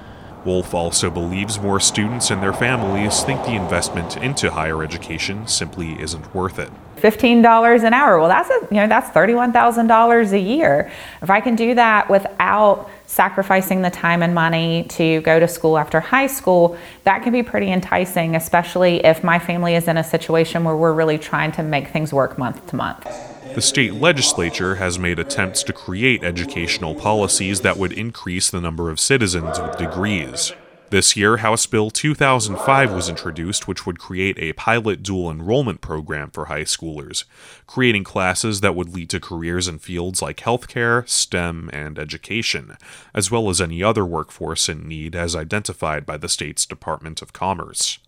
Wolf 0.46 0.74
also 0.74 1.10
believes 1.10 1.60
more 1.60 1.80
students 1.80 2.30
and 2.30 2.42
their 2.42 2.54
families 2.54 3.24
think 3.24 3.44
the 3.44 3.56
investment 3.56 4.16
into 4.18 4.52
higher 4.52 4.84
education 4.84 5.48
simply 5.48 6.00
isn't 6.00 6.34
worth 6.36 6.60
it. 6.60 6.70
$15 6.98 7.84
an 7.84 7.94
hour. 7.94 8.20
Well, 8.20 8.30
that's 8.30 8.50
a, 8.50 8.68
you 8.74 8.80
know, 8.80 8.88
that's 8.88 9.10
$31,000 9.10 10.32
a 10.32 10.40
year. 10.40 10.92
If 11.22 11.30
I 11.30 11.42
can 11.42 11.56
do 11.56 11.76
that 11.76 12.10
without 12.10 12.90
sacrificing 13.06 13.82
the 13.82 13.90
time 13.90 14.24
and 14.24 14.34
money 14.34 14.86
to 14.90 15.22
go 15.22 15.40
to 15.40 15.48
school 15.48 15.78
after 15.78 16.00
high 16.00 16.28
school, 16.28 16.78
that 17.04 17.22
can 17.24 17.34
be 17.34 17.44
pretty 17.44 17.72
enticing, 17.72 18.36
especially 18.36 19.06
if 19.06 19.24
my 19.24 19.40
family 19.40 19.76
is 19.76 19.88
in 19.88 19.98
a 19.98 20.04
situation 20.04 20.64
where 20.64 20.76
we're 20.76 20.94
really 20.94 21.18
trying 21.18 21.52
to 21.54 21.64
make 21.64 21.90
things 21.90 22.14
work 22.14 22.38
month 22.38 22.66
to 22.68 22.76
month. 22.76 23.35
The 23.56 23.62
state 23.62 23.94
legislature 23.94 24.76
has 24.76 25.00
made 25.00 25.18
attempts 25.18 25.64
to 25.64 25.72
create 25.72 26.26
educational 26.26 26.94
policies 26.94 27.62
that 27.62 27.78
would 27.78 27.94
increase 27.94 28.50
the 28.50 28.60
number 28.60 28.90
of 28.90 29.00
citizens 29.00 29.62
with 29.62 29.78
degrees. 29.78 30.52
This 30.90 31.16
year, 31.16 31.38
House 31.38 31.66
Bill 31.66 31.90
2005 31.90 32.92
was 32.92 33.08
introduced, 33.08 33.66
which 33.66 33.86
would 33.86 33.98
create 33.98 34.38
a 34.40 34.52
pilot 34.52 35.02
dual 35.04 35.32
enrollment 35.32 35.80
program 35.80 36.32
for 36.32 36.46
high 36.46 36.66
schoolers, 36.66 37.24
creating 37.66 38.04
classes 38.04 38.60
that 38.60 38.76
would 38.76 38.94
lead 38.94 39.10
to 39.12 39.22
careers 39.22 39.70
in 39.70 39.80
fields 39.80 40.22
like 40.22 40.42
healthcare, 40.42 41.08
STEM, 41.08 41.70
and 41.72 41.98
education, 41.98 42.76
as 43.14 43.32
well 43.32 43.50
as 43.50 43.62
any 43.62 43.82
other 43.82 44.06
workforce 44.06 44.68
in 44.68 44.86
need 44.86 45.16
as 45.16 45.34
identified 45.34 46.06
by 46.06 46.18
the 46.18 46.28
state's 46.28 46.66
Department 46.66 47.22
of 47.22 47.32
Commerce. 47.32 48.00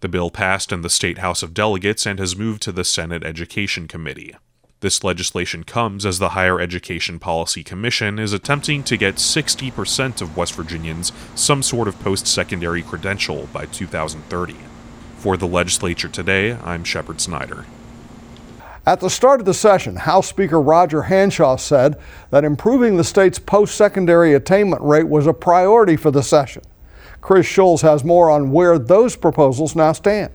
The 0.00 0.08
bill 0.08 0.32
passed 0.32 0.72
in 0.72 0.82
the 0.82 0.90
State 0.90 1.18
House 1.18 1.44
of 1.44 1.54
Delegates 1.54 2.06
and 2.06 2.18
has 2.18 2.34
moved 2.34 2.60
to 2.62 2.72
the 2.72 2.84
Senate 2.84 3.22
Education 3.22 3.86
Committee. 3.86 4.34
This 4.80 5.02
legislation 5.02 5.64
comes 5.64 6.04
as 6.04 6.18
the 6.18 6.30
Higher 6.30 6.60
Education 6.60 7.18
Policy 7.18 7.64
Commission 7.64 8.18
is 8.18 8.34
attempting 8.34 8.82
to 8.82 8.98
get 8.98 9.14
60% 9.14 10.20
of 10.20 10.36
West 10.36 10.54
Virginians 10.54 11.12
some 11.34 11.62
sort 11.62 11.88
of 11.88 11.98
post 12.00 12.26
secondary 12.26 12.82
credential 12.82 13.48
by 13.54 13.64
2030. 13.64 14.54
For 15.16 15.38
the 15.38 15.46
legislature 15.46 16.08
today, 16.08 16.52
I'm 16.62 16.84
Shepherd 16.84 17.22
Snyder. 17.22 17.64
At 18.84 19.00
the 19.00 19.08
start 19.08 19.40
of 19.40 19.46
the 19.46 19.54
session, 19.54 19.96
House 19.96 20.28
Speaker 20.28 20.60
Roger 20.60 21.04
Hanshaw 21.04 21.58
said 21.58 21.98
that 22.28 22.44
improving 22.44 22.98
the 22.98 23.02
state's 23.02 23.38
post 23.38 23.76
secondary 23.76 24.34
attainment 24.34 24.82
rate 24.82 25.08
was 25.08 25.26
a 25.26 25.32
priority 25.32 25.96
for 25.96 26.10
the 26.10 26.22
session. 26.22 26.62
Chris 27.22 27.46
Schulz 27.46 27.80
has 27.80 28.04
more 28.04 28.28
on 28.28 28.52
where 28.52 28.78
those 28.78 29.16
proposals 29.16 29.74
now 29.74 29.92
stand. 29.92 30.32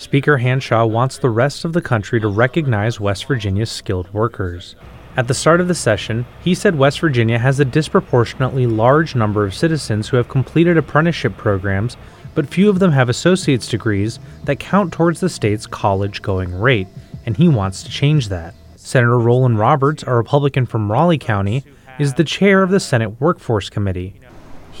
Speaker 0.00 0.38
Hanshaw 0.38 0.86
wants 0.88 1.18
the 1.18 1.28
rest 1.28 1.66
of 1.66 1.74
the 1.74 1.82
country 1.82 2.18
to 2.22 2.28
recognize 2.28 2.98
West 2.98 3.26
Virginia's 3.26 3.70
skilled 3.70 4.10
workers. 4.14 4.74
At 5.14 5.28
the 5.28 5.34
start 5.34 5.60
of 5.60 5.68
the 5.68 5.74
session, 5.74 6.24
he 6.42 6.54
said 6.54 6.74
West 6.74 7.00
Virginia 7.00 7.38
has 7.38 7.60
a 7.60 7.66
disproportionately 7.66 8.66
large 8.66 9.14
number 9.14 9.44
of 9.44 9.54
citizens 9.54 10.08
who 10.08 10.16
have 10.16 10.26
completed 10.26 10.78
apprenticeship 10.78 11.36
programs, 11.36 11.98
but 12.34 12.48
few 12.48 12.70
of 12.70 12.78
them 12.78 12.92
have 12.92 13.10
associate's 13.10 13.68
degrees 13.68 14.18
that 14.44 14.58
count 14.58 14.90
towards 14.90 15.20
the 15.20 15.28
state's 15.28 15.66
college 15.66 16.22
going 16.22 16.58
rate, 16.58 16.88
and 17.26 17.36
he 17.36 17.46
wants 17.46 17.82
to 17.82 17.90
change 17.90 18.30
that. 18.30 18.54
Senator 18.76 19.18
Rollan 19.18 19.58
Roberts, 19.58 20.02
a 20.06 20.14
Republican 20.14 20.64
from 20.64 20.90
Raleigh 20.90 21.18
County, 21.18 21.62
is 21.98 22.14
the 22.14 22.24
chair 22.24 22.62
of 22.62 22.70
the 22.70 22.80
Senate 22.80 23.20
Workforce 23.20 23.68
Committee. 23.68 24.18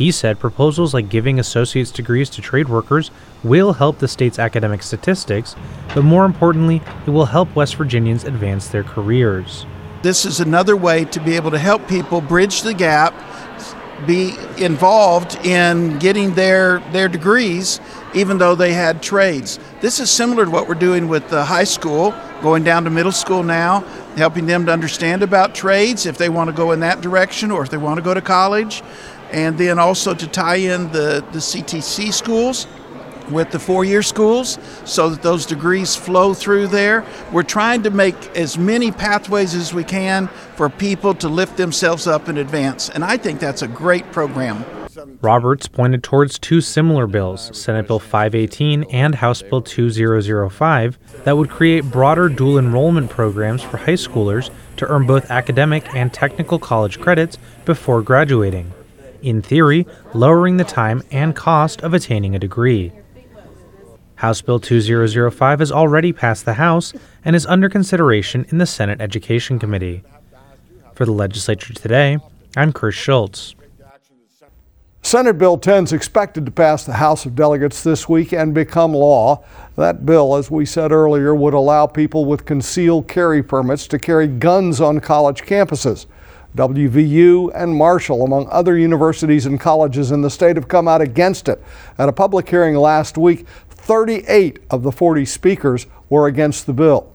He 0.00 0.12
said 0.12 0.38
proposals 0.38 0.94
like 0.94 1.10
giving 1.10 1.38
associate's 1.38 1.90
degrees 1.90 2.30
to 2.30 2.40
trade 2.40 2.70
workers 2.70 3.10
will 3.44 3.74
help 3.74 3.98
the 3.98 4.08
state's 4.08 4.38
academic 4.38 4.82
statistics, 4.82 5.54
but 5.94 6.04
more 6.04 6.24
importantly, 6.24 6.80
it 7.06 7.10
will 7.10 7.26
help 7.26 7.54
West 7.54 7.76
Virginians 7.76 8.24
advance 8.24 8.68
their 8.68 8.82
careers. 8.82 9.66
This 10.00 10.24
is 10.24 10.40
another 10.40 10.74
way 10.74 11.04
to 11.04 11.20
be 11.20 11.36
able 11.36 11.50
to 11.50 11.58
help 11.58 11.86
people 11.86 12.22
bridge 12.22 12.62
the 12.62 12.72
gap, 12.72 13.12
be 14.06 14.36
involved 14.56 15.34
in 15.44 15.98
getting 15.98 16.32
their, 16.32 16.78
their 16.92 17.06
degrees, 17.06 17.78
even 18.14 18.38
though 18.38 18.54
they 18.54 18.72
had 18.72 19.02
trades. 19.02 19.58
This 19.82 20.00
is 20.00 20.10
similar 20.10 20.46
to 20.46 20.50
what 20.50 20.66
we're 20.66 20.76
doing 20.76 21.08
with 21.08 21.28
the 21.28 21.44
high 21.44 21.64
school, 21.64 22.14
going 22.40 22.64
down 22.64 22.84
to 22.84 22.90
middle 22.90 23.12
school 23.12 23.42
now, 23.42 23.80
helping 24.16 24.46
them 24.46 24.64
to 24.64 24.72
understand 24.72 25.22
about 25.22 25.54
trades 25.54 26.06
if 26.06 26.16
they 26.16 26.30
want 26.30 26.48
to 26.48 26.56
go 26.56 26.72
in 26.72 26.80
that 26.80 27.02
direction 27.02 27.50
or 27.50 27.62
if 27.62 27.68
they 27.68 27.76
want 27.76 27.98
to 27.98 28.02
go 28.02 28.14
to 28.14 28.22
college 28.22 28.82
and 29.32 29.58
then 29.58 29.78
also 29.78 30.14
to 30.14 30.26
tie 30.26 30.56
in 30.56 30.90
the, 30.92 31.24
the 31.32 31.38
CTC 31.38 32.12
schools 32.12 32.66
with 33.30 33.50
the 33.50 33.58
four 33.58 33.84
year 33.84 34.02
schools 34.02 34.58
so 34.84 35.08
that 35.10 35.22
those 35.22 35.46
degrees 35.46 35.94
flow 35.96 36.34
through 36.34 36.66
there. 36.66 37.04
We're 37.32 37.42
trying 37.42 37.82
to 37.84 37.90
make 37.90 38.16
as 38.36 38.58
many 38.58 38.90
pathways 38.90 39.54
as 39.54 39.72
we 39.72 39.84
can 39.84 40.28
for 40.56 40.68
people 40.68 41.14
to 41.14 41.28
lift 41.28 41.56
themselves 41.56 42.06
up 42.06 42.28
in 42.28 42.38
advance, 42.38 42.88
and 42.90 43.04
I 43.04 43.16
think 43.16 43.40
that's 43.40 43.62
a 43.62 43.68
great 43.68 44.10
program. 44.12 44.64
Roberts 45.22 45.68
pointed 45.68 46.02
towards 46.02 46.38
two 46.38 46.60
similar 46.60 47.06
bills, 47.06 47.56
Senate 47.56 47.86
Bill 47.86 48.00
518 48.00 48.84
and 48.84 49.14
House 49.14 49.40
Bill 49.40 49.62
2005, 49.62 50.98
that 51.24 51.36
would 51.36 51.48
create 51.48 51.84
broader 51.84 52.28
dual 52.28 52.58
enrollment 52.58 53.08
programs 53.08 53.62
for 53.62 53.78
high 53.78 53.92
schoolers 53.92 54.50
to 54.76 54.86
earn 54.88 55.06
both 55.06 55.30
academic 55.30 55.94
and 55.94 56.12
technical 56.12 56.58
college 56.58 57.00
credits 57.00 57.38
before 57.64 58.02
graduating 58.02 58.72
in 59.22 59.42
theory, 59.42 59.86
lowering 60.14 60.56
the 60.56 60.64
time 60.64 61.02
and 61.10 61.34
cost 61.34 61.82
of 61.82 61.94
attaining 61.94 62.34
a 62.34 62.38
degree. 62.38 62.92
House 64.16 64.42
Bill 64.42 64.60
2005 64.60 65.58
has 65.60 65.72
already 65.72 66.12
passed 66.12 66.44
the 66.44 66.54
House 66.54 66.92
and 67.24 67.34
is 67.34 67.46
under 67.46 67.68
consideration 67.68 68.44
in 68.50 68.58
the 68.58 68.66
Senate 68.66 69.00
Education 69.00 69.58
Committee. 69.58 70.02
For 70.94 71.06
the 71.06 71.12
legislature 71.12 71.72
today, 71.72 72.18
I'm 72.56 72.72
Chris 72.72 72.94
Schulz. 72.94 73.54
Senate 75.02 75.38
Bill 75.38 75.56
10 75.56 75.84
is 75.84 75.92
expected 75.94 76.44
to 76.44 76.52
pass 76.52 76.84
the 76.84 76.92
House 76.92 77.24
of 77.24 77.34
Delegates 77.34 77.82
this 77.82 78.06
week 78.06 78.34
and 78.34 78.52
become 78.52 78.92
law. 78.92 79.42
That 79.76 80.04
bill, 80.04 80.36
as 80.36 80.50
we 80.50 80.66
said 80.66 80.92
earlier, 80.92 81.34
would 81.34 81.54
allow 81.54 81.86
people 81.86 82.26
with 82.26 82.44
concealed 82.44 83.08
carry 83.08 83.42
permits 83.42 83.88
to 83.88 83.98
carry 83.98 84.26
guns 84.28 84.78
on 84.80 85.00
college 85.00 85.42
campuses. 85.42 86.04
WVU 86.56 87.52
and 87.54 87.74
Marshall, 87.74 88.24
among 88.24 88.48
other 88.48 88.76
universities 88.76 89.46
and 89.46 89.60
colleges 89.60 90.10
in 90.10 90.22
the 90.22 90.30
state, 90.30 90.56
have 90.56 90.68
come 90.68 90.88
out 90.88 91.00
against 91.00 91.48
it. 91.48 91.62
At 91.98 92.08
a 92.08 92.12
public 92.12 92.48
hearing 92.48 92.74
last 92.76 93.16
week, 93.16 93.46
38 93.68 94.58
of 94.70 94.82
the 94.82 94.92
40 94.92 95.24
speakers 95.24 95.86
were 96.08 96.26
against 96.26 96.66
the 96.66 96.72
bill. 96.72 97.12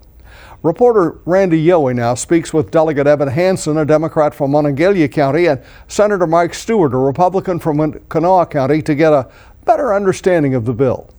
Reporter 0.64 1.20
Randy 1.26 1.64
Yohe 1.64 1.94
now 1.94 2.16
speaks 2.16 2.52
with 2.52 2.72
Delegate 2.72 3.06
Evan 3.06 3.28
Hansen, 3.28 3.78
a 3.78 3.86
Democrat 3.86 4.34
from 4.34 4.52
Monongalia 4.52 5.08
County, 5.12 5.46
and 5.46 5.62
Senator 5.88 6.26
Mike 6.26 6.56
Stuart, 6.56 6.94
a 6.94 6.98
Republican 6.98 7.60
from 7.60 7.94
Kanawha 8.10 8.48
County, 8.48 8.82
to 8.82 8.96
get 8.96 9.14
a 9.14 9.30
better 9.66 9.94
understanding 9.94 10.56
of 10.56 10.66
the 10.66 10.74
bill. 10.74 11.10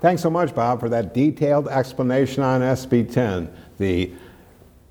Thanks 0.00 0.22
so 0.22 0.30
much, 0.30 0.54
Bob, 0.54 0.80
for 0.80 0.88
that 0.88 1.12
detailed 1.12 1.68
explanation 1.68 2.42
on 2.42 2.60
SB 2.60 3.12
10. 3.12 3.52
The 3.78 4.12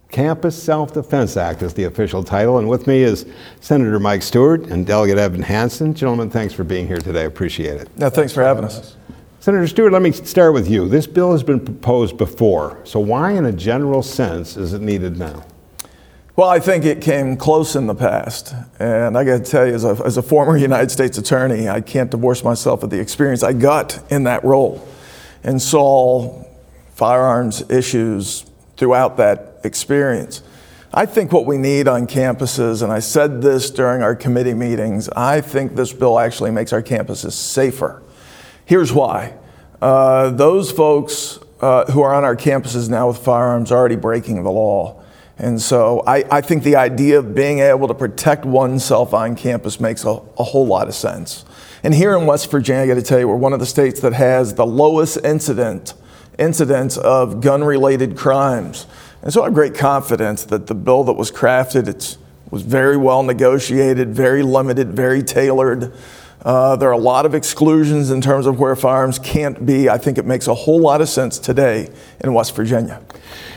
Campus 0.10 0.62
Self 0.62 0.94
Defense 0.94 1.36
Act 1.38 1.62
is 1.62 1.74
the 1.74 1.84
official 1.84 2.24
title. 2.24 2.60
And 2.60 2.70
with 2.70 2.88
me 2.88 3.04
is 3.04 3.26
Senator 3.60 4.00
Mike 4.00 4.22
Stuart 4.22 4.68
and 4.68 4.86
Delegate 4.86 5.18
Evan 5.18 5.42
Hansen. 5.42 5.94
Gentlemen, 5.94 6.30
thanks 6.30 6.54
for 6.54 6.64
being 6.64 6.88
here 6.88 6.98
today. 6.98 7.26
Appreciate 7.26 7.82
it. 7.82 7.90
No, 7.98 8.10
thanks 8.10 8.34
for 8.34 8.44
having 8.44 8.64
us. 8.64 8.96
Senator 9.40 9.68
Stuart, 9.68 9.92
let 9.92 10.02
me 10.02 10.12
start 10.12 10.54
with 10.54 10.70
you. 10.70 10.90
This 10.90 11.08
bill 11.08 11.32
has 11.32 11.44
been 11.44 11.60
proposed 11.60 12.18
before, 12.18 12.82
so 12.84 13.00
why, 13.00 13.32
in 13.32 13.46
a 13.46 13.52
general 13.52 14.04
sense, 14.04 14.58
is 14.58 14.74
it 14.74 14.82
needed 14.82 15.18
now? 15.18 15.46
Well, 16.36 16.50
I 16.50 16.60
think 16.60 16.86
it 16.86 17.02
came 17.02 17.38
close 17.38 17.76
in 17.76 17.88
the 17.88 17.96
past. 17.96 18.54
And 18.78 19.18
I 19.18 19.24
got 19.24 19.44
to 19.44 19.50
tell 19.52 19.66
you, 19.66 19.74
as 19.74 19.84
a, 19.86 20.02
as 20.06 20.18
a 20.18 20.22
former 20.22 20.58
United 20.58 20.92
States 20.92 21.18
attorney, 21.18 21.70
I 21.70 21.82
can't 21.82 22.12
divorce 22.12 22.44
myself 22.44 22.84
of 22.84 22.90
the 22.90 23.00
experience 23.00 23.42
I 23.42 23.54
got 23.54 24.00
in 24.12 24.24
that 24.24 24.44
role 24.44 24.88
and 25.44 25.62
saw 25.62 26.44
firearms 26.94 27.64
issues 27.70 28.46
throughout 28.78 29.18
that 29.18 29.60
experience. 29.64 30.42
I 30.94 31.06
think 31.06 31.34
what 31.34 31.46
we 31.46 31.58
need 31.58 31.88
on 31.88 32.08
campuses, 32.08 32.82
and 32.82 32.92
I 32.92 33.00
said 33.00 33.42
this 33.42 33.70
during 33.70 34.02
our 34.02 34.16
committee 34.16 34.54
meetings, 34.54 35.10
I 35.10 35.42
think 35.42 35.76
this 35.76 35.92
bill 35.92 36.18
actually 36.18 36.52
makes 36.52 36.72
our 36.72 36.82
campuses 36.82 37.34
safer. 37.34 38.02
Here's 38.66 38.94
why. 38.94 39.34
Uh, 39.82 40.30
those 40.30 40.72
folks 40.72 41.40
uh, 41.62 41.86
who 41.92 42.02
are 42.02 42.14
on 42.14 42.24
our 42.24 42.36
campuses 42.36 42.90
now 42.90 43.10
with 43.10 43.18
firearms 43.18 43.72
are 43.72 43.78
already 43.78 43.96
breaking 43.96 44.44
the 44.44 44.52
law. 44.52 45.04
And 45.38 45.62
so 45.62 46.04
I, 46.08 46.24
I, 46.32 46.42
think 46.42 46.64
the 46.64 46.78
idea 46.78 47.20
of 47.20 47.36
being 47.36 47.60
able 47.60 47.88
to 47.88 47.94
protect 47.94 48.44
oneself 48.44 49.14
on 49.14 49.36
campus 49.36 49.80
makes 49.80 50.04
a, 50.04 50.10
a 50.10 50.44
whole 50.44 50.66
lot 50.66 50.88
of 50.88 50.96
sense. 50.96 51.46
And 51.84 51.94
here 51.94 52.18
in 52.18 52.26
West 52.26 52.50
Virginia, 52.50 52.84
I 52.84 52.88
got 52.88 52.96
to 52.96 53.04
tell 53.04 53.20
you, 53.20 53.28
we're 53.28 53.36
one 53.36 53.54
of 53.54 53.60
the 53.60 53.68
states 53.68 54.00
that 54.02 54.14
has 54.14 54.56
the 54.56 54.66
lowest 54.66 55.20
incident 55.24 55.94
incidents 56.38 56.98
of 56.98 57.42
gun-related 57.42 58.18
crimes. 58.18 58.86
And 59.22 59.34
so 59.34 59.42
I 59.42 59.46
have 59.46 59.54
great 59.54 59.76
confidence 59.76 60.44
that 60.46 60.68
the 60.68 60.76
bill 60.76 61.04
that 61.06 61.14
was 61.14 61.32
crafted 61.32 61.88
it 61.88 62.18
was 62.52 62.62
very 62.62 62.98
well 62.98 63.24
negotiated, 63.24 64.14
very 64.14 64.44
limited, 64.44 64.94
very 64.94 65.22
tailored. 65.22 65.94
Uh, 66.44 66.76
there 66.76 66.88
are 66.90 66.94
a 66.94 66.98
lot 66.98 67.26
of 67.26 67.34
exclusions 67.34 68.12
in 68.12 68.22
terms 68.22 68.46
of 68.46 68.60
where 68.60 68.76
firearms 68.76 69.20
can't 69.20 69.66
be. 69.66 69.90
I 69.90 69.98
think 69.98 70.18
it 70.18 70.26
makes 70.26 70.48
a 70.48 70.54
whole 70.54 70.80
lot 70.80 71.02
of 71.02 71.10
sense 71.10 71.40
today 71.40 71.90
in 72.24 72.34
West 72.34 72.56
Virginia. 72.56 73.02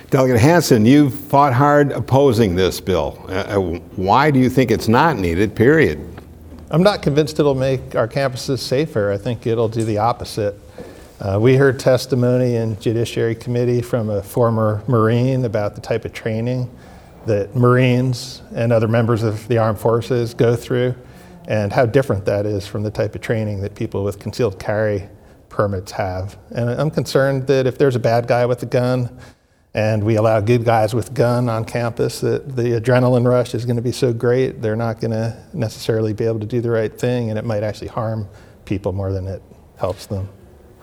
Delegate 0.08 0.40
Hansen, 0.40 0.84
you've 0.84 1.14
fought 1.14 1.52
hard 1.52 1.92
opposing 1.92 2.56
this 2.56 2.80
bill. 2.80 3.24
Uh, 3.28 3.32
uh, 3.32 3.60
why 3.94 4.32
do 4.32 4.40
you 4.40 4.50
think 4.50 4.72
it's 4.72 4.88
not 4.88 5.16
needed, 5.16 5.54
period? 5.54 6.04
I'm 6.72 6.82
not 6.82 7.02
convinced 7.02 7.38
it'll 7.38 7.54
make 7.54 7.94
our 7.94 8.08
campuses 8.08 8.58
safer. 8.58 9.12
I 9.12 9.18
think 9.18 9.46
it'll 9.46 9.68
do 9.68 9.84
the 9.84 9.98
opposite. 9.98 10.58
Uh, 11.20 11.38
we 11.38 11.54
heard 11.54 11.78
testimony 11.78 12.56
in 12.56 12.80
Judiciary 12.80 13.34
Committee 13.34 13.82
from 13.82 14.08
a 14.08 14.22
former 14.22 14.82
Marine 14.88 15.44
about 15.44 15.74
the 15.74 15.80
type 15.82 16.06
of 16.06 16.14
training 16.14 16.74
that 17.26 17.54
Marines 17.54 18.40
and 18.54 18.72
other 18.72 18.88
members 18.88 19.22
of 19.22 19.46
the 19.48 19.58
armed 19.58 19.78
forces 19.78 20.32
go 20.32 20.56
through 20.56 20.94
and 21.46 21.74
how 21.74 21.84
different 21.84 22.24
that 22.24 22.46
is 22.46 22.66
from 22.66 22.82
the 22.82 22.90
type 22.90 23.14
of 23.14 23.20
training 23.20 23.60
that 23.60 23.74
people 23.74 24.02
with 24.02 24.18
concealed 24.18 24.58
carry 24.58 25.10
permits 25.50 25.92
have. 25.92 26.38
And 26.52 26.70
I'm 26.70 26.90
concerned 26.90 27.48
that 27.48 27.66
if 27.66 27.76
there's 27.76 27.96
a 27.96 28.00
bad 28.00 28.26
guy 28.26 28.46
with 28.46 28.62
a 28.62 28.66
gun 28.66 29.14
and 29.74 30.02
we 30.02 30.16
allow 30.16 30.40
good 30.40 30.64
guys 30.64 30.94
with 30.94 31.12
gun 31.12 31.50
on 31.50 31.66
campus 31.66 32.20
that 32.20 32.56
the 32.56 32.80
adrenaline 32.80 33.28
rush 33.28 33.54
is 33.54 33.66
going 33.66 33.76
to 33.76 33.82
be 33.82 33.92
so 33.92 34.14
great 34.14 34.62
they're 34.62 34.74
not 34.74 35.02
going 35.02 35.10
to 35.10 35.36
necessarily 35.52 36.14
be 36.14 36.24
able 36.24 36.40
to 36.40 36.46
do 36.46 36.62
the 36.62 36.70
right 36.70 36.98
thing 36.98 37.28
and 37.28 37.38
it 37.38 37.44
might 37.44 37.62
actually 37.62 37.88
harm 37.88 38.26
people 38.64 38.94
more 38.94 39.12
than 39.12 39.26
it 39.26 39.42
helps 39.76 40.06
them. 40.06 40.26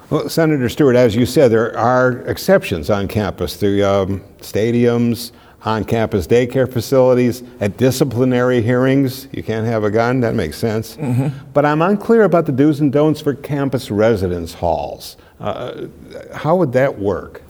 Well, 0.10 0.30
Senator 0.30 0.70
Stuart, 0.70 0.96
as 0.96 1.18
you 1.18 1.26
said, 1.26 1.52
there 1.52 1.78
are 1.78 2.20
exceptions 2.22 2.90
on 2.90 3.10
campus 3.10 3.58
through 3.58 3.84
um, 3.84 4.22
stadiums, 4.38 5.34
on 5.66 5.84
campus 5.84 6.26
daycare 6.26 6.72
facilities, 6.72 7.44
at 7.60 7.76
disciplinary 7.76 8.62
hearings. 8.62 9.28
You 9.34 9.44
can't 9.44 9.68
have 9.68 9.84
a 9.84 9.92
gun, 9.92 10.22
that 10.22 10.34
makes 10.34 10.58
sense. 10.58 10.96
Mm-hmm. 10.96 11.50
But 11.52 11.66
I'm 11.66 11.82
unclear 11.82 12.24
about 12.24 12.46
the 12.46 12.54
do's 12.54 12.80
and 12.80 12.90
don'ts 12.90 13.20
for 13.20 13.34
campus 13.34 13.92
residence 13.92 14.54
halls. 14.54 15.18
Uh, 15.42 15.88
how 16.34 16.56
would 16.56 16.72
that 16.72 16.98
work? 16.98 17.42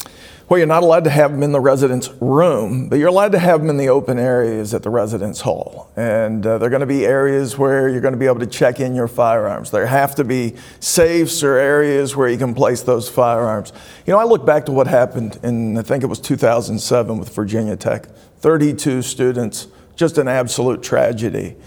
Well, 0.49 0.57
you're 0.59 0.67
not 0.67 0.81
allowed 0.81 1.03
to 1.03 1.09
have 1.09 1.33
them 1.33 1.43
in 1.43 1.51
the 1.51 1.59
residence 1.59 2.09
room, 2.21 2.87
but 2.87 2.99
you're 2.99 3.09
allowed 3.09 3.33
to 3.33 3.39
have 3.39 3.59
them 3.59 3.69
in 3.69 3.75
the 3.75 3.89
open 3.89 4.17
areas 4.17 4.73
at 4.73 4.81
the 4.81 4.89
residence 4.89 5.41
hall. 5.41 5.91
And 5.97 6.45
uh, 6.47 6.57
they're 6.57 6.69
going 6.69 6.79
to 6.79 6.85
be 6.85 7.05
areas 7.05 7.57
where 7.57 7.89
you're 7.89 7.99
going 7.99 8.13
to 8.13 8.17
be 8.17 8.27
able 8.27 8.39
to 8.39 8.47
check 8.47 8.79
in 8.79 8.95
your 8.95 9.09
firearms. 9.09 9.71
There 9.71 9.85
have 9.85 10.15
to 10.15 10.23
be 10.23 10.55
safes 10.79 11.43
or 11.43 11.57
areas 11.57 12.15
where 12.15 12.29
you 12.29 12.37
can 12.37 12.53
place 12.53 12.81
those 12.81 13.09
firearms. 13.09 13.73
You 14.05 14.13
know, 14.13 14.19
I 14.19 14.23
look 14.23 14.45
back 14.45 14.65
to 14.67 14.71
what 14.71 14.87
happened 14.87 15.37
in, 15.43 15.77
I 15.77 15.81
think 15.81 16.01
it 16.01 16.07
was 16.07 16.19
2007 16.21 17.17
with 17.17 17.35
Virginia 17.35 17.75
Tech 17.75 18.07
32 18.39 19.01
students, 19.01 19.67
just 19.97 20.17
an 20.17 20.29
absolute 20.29 20.81
tragedy. 20.81 21.57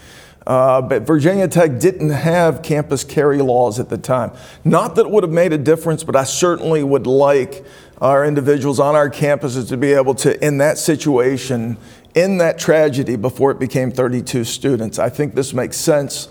Uh, 0.47 0.81
but 0.81 1.03
Virginia 1.03 1.47
Tech 1.47 1.79
didn't 1.79 2.09
have 2.09 2.63
campus 2.63 3.03
carry 3.03 3.43
laws 3.43 3.79
at 3.79 3.89
the 3.89 3.97
time. 3.97 4.31
Not 4.63 4.95
that 4.95 5.05
it 5.05 5.11
would 5.11 5.23
have 5.23 5.31
made 5.31 5.53
a 5.53 5.57
difference, 5.57 6.03
but 6.03 6.15
I 6.15 6.23
certainly 6.23 6.83
would 6.83 7.05
like 7.05 7.63
our 8.01 8.25
individuals 8.25 8.79
on 8.79 8.95
our 8.95 9.09
campuses 9.09 9.69
to 9.69 9.77
be 9.77 9.93
able 9.93 10.15
to, 10.15 10.45
in 10.45 10.57
that 10.57 10.79
situation, 10.79 11.77
in 12.15 12.39
that 12.39 12.57
tragedy 12.57 13.15
before 13.15 13.51
it 13.51 13.59
became 13.59 13.91
32 13.91 14.43
students. 14.43 14.97
I 14.99 15.09
think 15.09 15.35
this 15.35 15.53
makes 15.53 15.77
sense. 15.77 16.27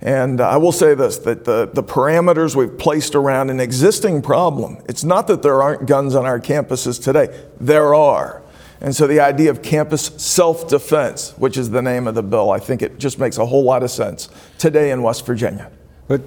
And 0.00 0.40
I 0.40 0.56
will 0.56 0.72
say 0.72 0.94
this 0.94 1.18
that 1.18 1.44
the, 1.44 1.70
the 1.72 1.82
parameters 1.82 2.56
we've 2.56 2.76
placed 2.76 3.14
around 3.14 3.50
an 3.50 3.60
existing 3.60 4.20
problem, 4.20 4.82
it's 4.88 5.04
not 5.04 5.28
that 5.28 5.42
there 5.42 5.62
aren't 5.62 5.86
guns 5.86 6.16
on 6.16 6.26
our 6.26 6.40
campuses 6.40 7.02
today, 7.02 7.46
there 7.60 7.94
are. 7.94 8.42
And 8.80 8.96
so 8.96 9.06
the 9.06 9.20
idea 9.20 9.48
of 9.48 9.62
campus 9.62 10.06
self 10.16 10.66
defense, 10.68 11.34
which 11.38 11.56
is 11.56 11.70
the 11.70 11.82
name 11.82 12.08
of 12.08 12.16
the 12.16 12.22
bill, 12.24 12.50
I 12.50 12.58
think 12.58 12.82
it 12.82 12.98
just 12.98 13.20
makes 13.20 13.38
a 13.38 13.46
whole 13.46 13.62
lot 13.62 13.84
of 13.84 13.92
sense 13.92 14.28
today 14.58 14.90
in 14.90 15.04
West 15.04 15.24
Virginia. 15.24 15.70
But 16.08 16.22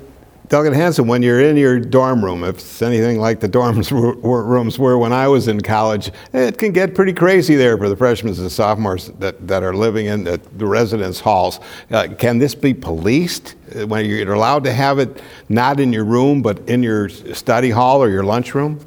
Delegate 0.47 0.73
Hansen, 0.73 1.07
when 1.07 1.23
you're 1.23 1.39
in 1.39 1.57
your 1.57 1.79
dorm 1.79 2.23
room, 2.23 2.43
if 2.43 2.57
it's 2.57 2.81
anything 2.81 3.19
like 3.19 3.39
the 3.39 3.49
dorms 3.49 3.89
rooms 4.21 4.77
were 4.77 4.97
when 4.97 5.11
I 5.11 5.27
was 5.27 5.47
in 5.47 5.61
college, 5.61 6.11
it 6.33 6.57
can 6.57 6.71
get 6.71 6.93
pretty 6.93 7.13
crazy 7.13 7.55
there 7.55 7.77
for 7.77 7.89
the 7.89 7.95
freshmen 7.95 8.33
and 8.35 8.51
sophomores 8.51 9.07
that, 9.19 9.47
that 9.47 9.63
are 9.63 9.73
living 9.73 10.05
in 10.05 10.23
the, 10.23 10.39
the 10.57 10.65
residence 10.67 11.19
halls. 11.19 11.59
Uh, 11.89 12.07
can 12.19 12.37
this 12.37 12.53
be 12.53 12.73
policed 12.73 13.55
uh, 13.75 13.87
when 13.87 14.05
you're 14.05 14.33
allowed 14.33 14.63
to 14.65 14.73
have 14.73 14.99
it 14.99 15.21
not 15.49 15.79
in 15.79 15.91
your 15.91 16.05
room 16.05 16.41
but 16.41 16.59
in 16.69 16.83
your 16.83 17.09
study 17.09 17.71
hall 17.71 18.03
or 18.03 18.09
your 18.09 18.23
lunchroom? 18.23 18.79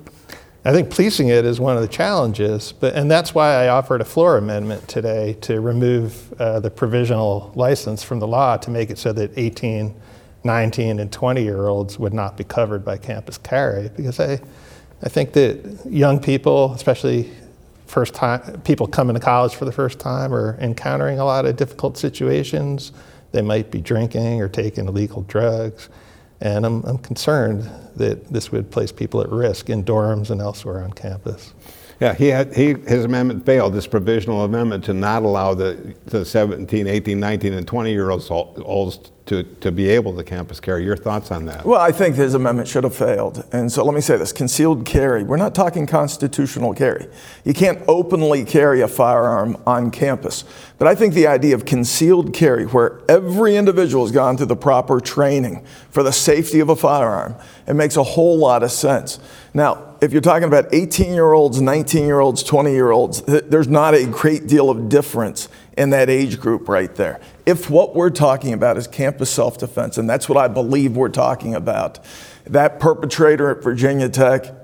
I 0.64 0.72
think 0.72 0.90
policing 0.90 1.28
it 1.28 1.44
is 1.44 1.58
one 1.58 1.76
of 1.76 1.82
the 1.82 1.88
challenges, 1.88 2.72
but 2.72 2.94
and 2.94 3.10
that's 3.10 3.34
why 3.34 3.64
I 3.64 3.68
offered 3.68 4.00
a 4.00 4.04
floor 4.04 4.36
amendment 4.36 4.86
today 4.86 5.32
to 5.40 5.60
remove 5.60 6.32
uh, 6.34 6.60
the 6.60 6.70
provisional 6.70 7.52
license 7.54 8.02
from 8.02 8.20
the 8.20 8.28
law 8.28 8.58
to 8.58 8.70
make 8.70 8.90
it 8.90 8.98
so 8.98 9.12
that 9.14 9.32
18 9.36 9.94
19 10.48 10.98
and 10.98 11.12
20 11.12 11.44
year 11.44 11.66
olds 11.66 11.98
would 11.98 12.14
not 12.14 12.38
be 12.38 12.42
covered 12.42 12.82
by 12.82 12.96
campus 12.96 13.36
carry 13.36 13.90
because 13.90 14.18
I, 14.18 14.40
I 15.02 15.08
think 15.10 15.34
that 15.34 15.78
young 15.84 16.18
people, 16.18 16.72
especially 16.72 17.30
first 17.86 18.14
time 18.14 18.60
people 18.62 18.86
coming 18.86 19.14
to 19.14 19.20
college 19.20 19.54
for 19.54 19.66
the 19.66 19.72
first 19.72 20.00
time, 20.00 20.34
are 20.34 20.58
encountering 20.58 21.18
a 21.18 21.24
lot 21.24 21.44
of 21.44 21.56
difficult 21.56 21.98
situations. 21.98 22.92
They 23.32 23.42
might 23.42 23.70
be 23.70 23.82
drinking 23.82 24.40
or 24.40 24.48
taking 24.48 24.88
illegal 24.88 25.20
drugs. 25.22 25.90
And 26.40 26.64
I'm, 26.64 26.82
I'm 26.84 26.98
concerned 26.98 27.68
that 27.96 28.32
this 28.32 28.50
would 28.50 28.70
place 28.70 28.90
people 28.90 29.20
at 29.20 29.28
risk 29.28 29.68
in 29.68 29.84
dorms 29.84 30.30
and 30.30 30.40
elsewhere 30.40 30.82
on 30.82 30.92
campus. 30.94 31.52
Yeah, 32.00 32.14
he 32.14 32.28
had, 32.28 32.54
he, 32.54 32.74
his 32.74 33.04
amendment 33.04 33.44
failed, 33.44 33.74
this 33.74 33.88
provisional 33.88 34.44
amendment 34.44 34.84
to 34.84 34.94
not 34.94 35.24
allow 35.24 35.54
the, 35.54 35.94
the 36.06 36.24
17, 36.24 36.86
18, 36.86 37.18
19, 37.18 37.52
and 37.54 37.66
20 37.66 37.90
year 37.90 38.10
olds 38.10 39.10
to, 39.26 39.42
to 39.42 39.72
be 39.72 39.88
able 39.88 40.16
to 40.16 40.22
campus 40.22 40.60
carry. 40.60 40.84
Your 40.84 40.96
thoughts 40.96 41.32
on 41.32 41.44
that? 41.46 41.66
Well, 41.66 41.80
I 41.80 41.90
think 41.90 42.14
his 42.14 42.34
amendment 42.34 42.68
should 42.68 42.84
have 42.84 42.94
failed. 42.94 43.44
And 43.52 43.70
so 43.70 43.84
let 43.84 43.94
me 43.94 44.00
say 44.00 44.16
this 44.16 44.32
concealed 44.32 44.86
carry, 44.86 45.24
we're 45.24 45.36
not 45.36 45.56
talking 45.56 45.86
constitutional 45.86 46.72
carry. 46.72 47.08
You 47.44 47.52
can't 47.52 47.82
openly 47.88 48.44
carry 48.44 48.80
a 48.80 48.88
firearm 48.88 49.60
on 49.66 49.90
campus. 49.90 50.44
But 50.78 50.86
I 50.86 50.94
think 50.94 51.14
the 51.14 51.26
idea 51.26 51.56
of 51.56 51.64
concealed 51.64 52.32
carry, 52.32 52.64
where 52.64 53.00
every 53.08 53.56
individual 53.56 54.04
has 54.04 54.12
gone 54.12 54.36
through 54.36 54.46
the 54.46 54.56
proper 54.56 55.00
training 55.00 55.66
for 55.90 56.04
the 56.04 56.12
safety 56.12 56.60
of 56.60 56.68
a 56.68 56.76
firearm, 56.76 57.34
it 57.66 57.74
makes 57.74 57.96
a 57.96 58.04
whole 58.04 58.38
lot 58.38 58.62
of 58.62 58.70
sense. 58.70 59.18
Now, 59.52 59.87
if 60.00 60.12
you're 60.12 60.22
talking 60.22 60.46
about 60.46 60.72
18 60.72 61.12
year 61.12 61.32
olds, 61.32 61.60
19 61.60 62.04
year 62.04 62.20
olds, 62.20 62.42
20 62.42 62.72
year 62.72 62.90
olds, 62.90 63.22
there's 63.22 63.68
not 63.68 63.94
a 63.94 64.06
great 64.06 64.46
deal 64.46 64.70
of 64.70 64.88
difference 64.88 65.48
in 65.76 65.90
that 65.90 66.08
age 66.08 66.38
group 66.38 66.68
right 66.68 66.94
there. 66.94 67.20
If 67.46 67.68
what 67.70 67.94
we're 67.96 68.10
talking 68.10 68.52
about 68.52 68.76
is 68.76 68.86
campus 68.86 69.30
self 69.30 69.58
defense, 69.58 69.98
and 69.98 70.08
that's 70.08 70.28
what 70.28 70.38
I 70.38 70.48
believe 70.48 70.96
we're 70.96 71.08
talking 71.08 71.54
about, 71.54 71.98
that 72.44 72.78
perpetrator 72.80 73.50
at 73.50 73.62
Virginia 73.62 74.08
Tech, 74.08 74.57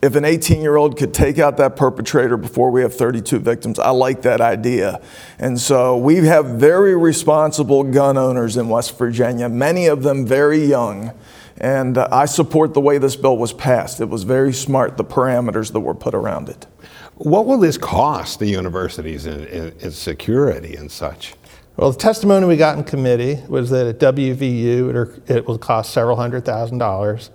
if 0.00 0.14
an 0.14 0.24
18 0.24 0.60
year 0.60 0.76
old 0.76 0.96
could 0.96 1.12
take 1.12 1.38
out 1.38 1.56
that 1.56 1.76
perpetrator 1.76 2.36
before 2.36 2.70
we 2.70 2.82
have 2.82 2.94
32 2.94 3.38
victims, 3.40 3.78
I 3.78 3.90
like 3.90 4.22
that 4.22 4.40
idea. 4.40 5.00
And 5.38 5.58
so 5.60 5.96
we 5.96 6.16
have 6.26 6.46
very 6.46 6.96
responsible 6.96 7.82
gun 7.82 8.16
owners 8.16 8.56
in 8.56 8.68
West 8.68 8.96
Virginia, 8.96 9.48
many 9.48 9.86
of 9.86 10.02
them 10.02 10.26
very 10.26 10.64
young. 10.64 11.12
And 11.60 11.98
uh, 11.98 12.08
I 12.12 12.26
support 12.26 12.72
the 12.74 12.80
way 12.80 12.98
this 12.98 13.16
bill 13.16 13.36
was 13.36 13.52
passed. 13.52 14.00
It 14.00 14.08
was 14.08 14.22
very 14.22 14.52
smart, 14.52 14.96
the 14.96 15.04
parameters 15.04 15.72
that 15.72 15.80
were 15.80 15.94
put 15.94 16.14
around 16.14 16.48
it. 16.48 16.66
What 17.16 17.46
will 17.46 17.58
this 17.58 17.76
cost 17.76 18.38
the 18.38 18.46
universities 18.46 19.26
in, 19.26 19.44
in, 19.46 19.74
in 19.80 19.90
security 19.90 20.76
and 20.76 20.88
such? 20.88 21.34
Well, 21.76 21.90
the 21.90 21.98
testimony 21.98 22.46
we 22.46 22.56
got 22.56 22.78
in 22.78 22.84
committee 22.84 23.42
was 23.48 23.70
that 23.70 23.88
at 23.88 23.98
WVU 23.98 25.20
it, 25.28 25.30
it 25.30 25.46
will 25.46 25.58
cost 25.58 25.92
several 25.92 26.16
hundred 26.16 26.44
thousand 26.44 26.78
dollars. 26.78 27.30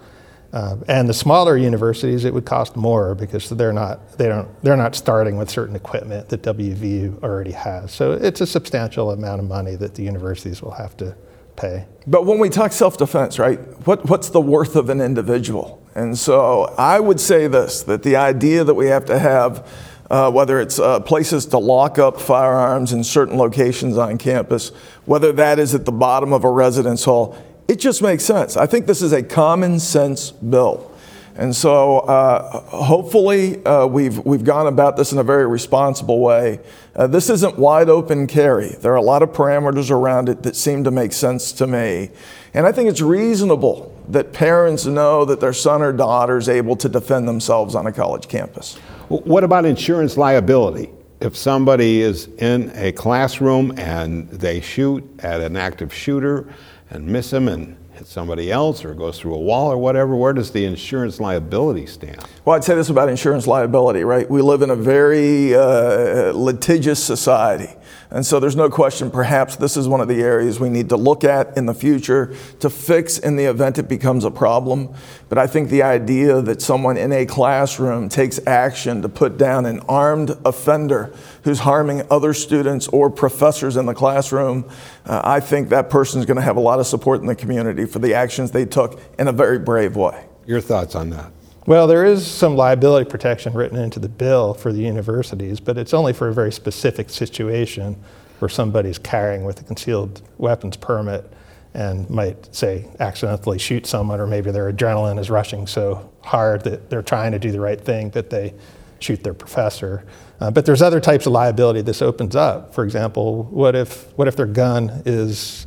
Uh, 0.53 0.77
and 0.87 1.09
the 1.09 1.13
smaller 1.13 1.57
universities, 1.57 2.25
it 2.25 2.33
would 2.33 2.45
cost 2.45 2.75
more 2.75 3.15
because 3.15 3.49
they're 3.49 3.73
not 3.73 4.17
they 4.19 4.27
don't 4.27 4.47
they're 4.61 4.77
not 4.77 4.93
starting 4.93 5.35
with 5.35 5.49
certain 5.49 5.75
equipment 5.75 6.29
that 6.29 6.43
WVU 6.43 7.23
already 7.23 7.51
has. 7.51 7.91
So 7.91 8.11
it's 8.11 8.39
a 8.39 8.45
substantial 8.45 9.09
amount 9.09 9.41
of 9.41 9.47
money 9.47 9.75
that 9.75 9.95
the 9.95 10.03
universities 10.03 10.61
will 10.61 10.73
have 10.75 10.95
to 10.97 11.15
pay. 11.55 11.85
But 12.05 12.27
when 12.27 12.37
we 12.37 12.49
talk 12.49 12.71
self-defense, 12.71 13.39
right? 13.39 13.59
What 13.87 14.07
what's 14.07 14.29
the 14.29 14.41
worth 14.41 14.75
of 14.75 14.89
an 14.89 15.01
individual? 15.01 15.83
And 15.95 16.15
so 16.17 16.73
I 16.77 16.99
would 16.99 17.19
say 17.19 17.47
this: 17.47 17.81
that 17.83 18.03
the 18.03 18.15
idea 18.15 18.63
that 18.63 18.75
we 18.75 18.87
have 18.87 19.05
to 19.05 19.17
have 19.17 19.67
uh, 20.11 20.29
whether 20.29 20.61
it's 20.61 20.77
uh, 20.77 20.99
places 20.99 21.47
to 21.47 21.57
lock 21.57 21.97
up 21.97 22.21
firearms 22.21 22.93
in 22.93 23.03
certain 23.03 23.35
locations 23.37 23.97
on 23.97 24.19
campus, 24.19 24.69
whether 25.05 25.31
that 25.31 25.57
is 25.57 25.73
at 25.73 25.85
the 25.85 25.91
bottom 25.91 26.31
of 26.31 26.43
a 26.43 26.49
residence 26.49 27.03
hall, 27.03 27.35
it 27.67 27.79
just 27.79 28.01
makes 28.01 28.23
sense. 28.23 28.57
I 28.57 28.65
think 28.65 28.85
this 28.85 29.01
is 29.01 29.13
a 29.13 29.23
common 29.23 29.79
sense 29.79 30.31
bill. 30.31 30.91
And 31.35 31.55
so 31.55 31.99
uh, 31.99 32.61
hopefully 32.61 33.63
uh, 33.65 33.87
we've, 33.87 34.19
we've 34.19 34.43
gone 34.43 34.67
about 34.67 34.97
this 34.97 35.11
in 35.11 35.17
a 35.17 35.23
very 35.23 35.47
responsible 35.47 36.19
way. 36.19 36.59
Uh, 36.95 37.07
this 37.07 37.29
isn't 37.29 37.57
wide 37.57 37.89
open 37.89 38.27
carry. 38.27 38.69
There 38.69 38.91
are 38.91 38.97
a 38.97 39.01
lot 39.01 39.23
of 39.23 39.29
parameters 39.29 39.89
around 39.89 40.29
it 40.29 40.43
that 40.43 40.55
seem 40.55 40.83
to 40.83 40.91
make 40.91 41.11
sense 41.11 41.51
to 41.53 41.65
me. 41.65 42.11
And 42.53 42.67
I 42.67 42.71
think 42.71 42.87
it's 42.87 43.01
reasonable 43.01 43.91
that 44.09 44.31
parents 44.31 44.85
know 44.85 45.25
that 45.25 45.39
their 45.39 45.53
son 45.53 45.81
or 45.81 45.91
daughter 45.91 46.37
is 46.37 46.49
able 46.49 46.75
to 46.75 46.89
defend 46.89 47.27
themselves 47.27 47.73
on 47.73 47.87
a 47.87 47.91
college 47.91 48.27
campus. 48.27 48.75
What 49.07 49.43
about 49.43 49.65
insurance 49.65 50.17
liability? 50.17 50.91
If 51.19 51.35
somebody 51.35 52.01
is 52.01 52.27
in 52.37 52.71
a 52.75 52.91
classroom 52.91 53.73
and 53.79 54.29
they 54.29 54.61
shoot 54.61 55.03
at 55.19 55.41
an 55.41 55.55
active 55.55 55.91
shooter, 55.91 56.53
and 56.93 57.07
miss 57.07 57.33
him 57.33 57.47
and 57.47 57.77
hit 57.93 58.07
somebody 58.07 58.51
else 58.51 58.83
or 58.85 58.93
goes 58.93 59.19
through 59.19 59.35
a 59.35 59.39
wall 59.39 59.71
or 59.71 59.77
whatever, 59.77 60.15
where 60.15 60.33
does 60.33 60.51
the 60.51 60.65
insurance 60.65 61.19
liability 61.19 61.85
stand? 61.85 62.23
Well, 62.45 62.55
I'd 62.55 62.63
say 62.63 62.75
this 62.75 62.89
about 62.89 63.09
insurance 63.09 63.47
liability, 63.47 64.03
right? 64.03 64.29
We 64.29 64.41
live 64.41 64.61
in 64.61 64.69
a 64.69 64.75
very 64.75 65.55
uh, 65.55 66.31
litigious 66.33 67.03
society. 67.03 67.69
And 68.13 68.23
so 68.23 68.39
there's 68.39 68.55
no 68.55 68.69
question, 68.69 69.09
perhaps 69.09 69.55
this 69.55 69.75
is 69.75 69.87
one 69.87 69.99
of 69.99 70.07
the 70.07 70.21
areas 70.21 70.59
we 70.59 70.69
need 70.69 70.89
to 70.89 70.97
look 70.97 71.23
at 71.23 71.57
in 71.57 71.65
the 71.65 71.73
future 71.73 72.35
to 72.59 72.69
fix 72.69 73.17
in 73.17 73.37
the 73.37 73.45
event 73.45 73.79
it 73.79 73.89
becomes 73.89 74.23
a 74.23 74.29
problem. 74.29 74.93
But 75.29 75.39
I 75.39 75.47
think 75.47 75.69
the 75.69 75.81
idea 75.81 76.39
that 76.43 76.61
someone 76.61 76.95
in 76.95 77.11
a 77.11 77.25
classroom 77.25 78.09
takes 78.09 78.39
action 78.45 79.01
to 79.01 79.09
put 79.09 79.39
down 79.39 79.65
an 79.65 79.79
armed 79.89 80.37
offender 80.45 81.11
who's 81.43 81.57
harming 81.57 82.03
other 82.11 82.35
students 82.35 82.87
or 82.89 83.09
professors 83.09 83.77
in 83.77 83.87
the 83.87 83.95
classroom, 83.95 84.69
uh, 85.07 85.21
I 85.23 85.39
think 85.39 85.69
that 85.69 85.89
person 85.89 86.19
is 86.19 86.27
going 86.27 86.37
to 86.37 86.43
have 86.43 86.55
a 86.55 86.61
lot 86.61 86.79
of 86.79 86.85
support 86.85 87.19
in 87.21 87.25
the 87.25 87.35
community 87.35 87.85
for 87.85 87.97
the 87.97 88.13
actions 88.13 88.51
they 88.51 88.65
took 88.65 89.01
in 89.17 89.27
a 89.27 89.31
very 89.31 89.57
brave 89.57 89.95
way. 89.95 90.25
Your 90.45 90.61
thoughts 90.61 90.93
on 90.93 91.09
that? 91.09 91.31
Well, 91.65 91.87
there 91.87 92.03
is 92.03 92.27
some 92.27 92.57
liability 92.57 93.09
protection 93.09 93.53
written 93.53 93.77
into 93.77 93.97
the 93.97 94.09
bill 94.09 94.53
for 94.53 94.73
the 94.73 94.81
universities, 94.81 95.61
but 95.61 95.77
it's 95.77 95.93
only 95.93 96.11
for 96.11 96.27
a 96.27 96.33
very 96.33 96.51
specific 96.51 97.09
situation 97.09 97.95
where 98.39 98.49
somebody's 98.49 98.97
carrying 98.97 99.45
with 99.45 99.61
a 99.61 99.63
concealed 99.63 100.21
weapons 100.37 100.75
permit 100.75 101.31
and 101.73 102.09
might, 102.09 102.53
say, 102.53 102.85
accidentally 102.99 103.57
shoot 103.57 103.85
someone, 103.85 104.19
or 104.19 104.27
maybe 104.27 104.51
their 104.51 104.71
adrenaline 104.71 105.17
is 105.17 105.29
rushing 105.29 105.65
so 105.65 106.11
hard 106.21 106.65
that 106.65 106.89
they're 106.89 107.01
trying 107.01 107.31
to 107.31 107.39
do 107.39 107.49
the 107.49 107.61
right 107.61 107.79
thing 107.79 108.09
that 108.09 108.29
they 108.29 108.53
shoot 108.99 109.23
their 109.23 109.33
professor. 109.33 110.03
Uh, 110.41 110.51
but 110.51 110.65
there's 110.65 110.81
other 110.81 110.99
types 110.99 111.25
of 111.25 111.31
liability 111.31 111.81
this 111.81 112.01
opens 112.01 112.35
up. 112.35 112.75
For 112.75 112.83
example, 112.83 113.43
what 113.45 113.73
if, 113.73 114.11
what 114.17 114.27
if 114.27 114.35
their 114.35 114.45
gun 114.45 115.01
is, 115.05 115.65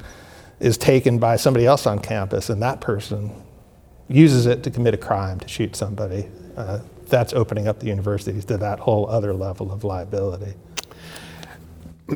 is 0.61 0.76
taken 0.76 1.18
by 1.18 1.37
somebody 1.37 1.64
else 1.64 1.87
on 1.87 2.00
campus 2.00 2.50
and 2.50 2.62
that 2.62 2.82
person 2.82 3.32
uses 4.09 4.47
it 4.47 4.62
to 4.62 4.71
commit 4.71 4.95
a 4.95 4.99
crime, 4.99 5.40
to 5.40 5.49
shoot 5.49 5.75
somebody, 5.75 6.29
uh, 6.57 6.81
that's 7.09 7.33
opening 7.33 7.69
up 7.69 7.81
the 7.81 7.87
universities 7.87 8.45
to 8.47 8.57
that 8.59 8.79
whole 8.79 9.09
other 9.09 9.33
level 9.33 9.73
of 9.73 9.85
liability. 9.85 10.55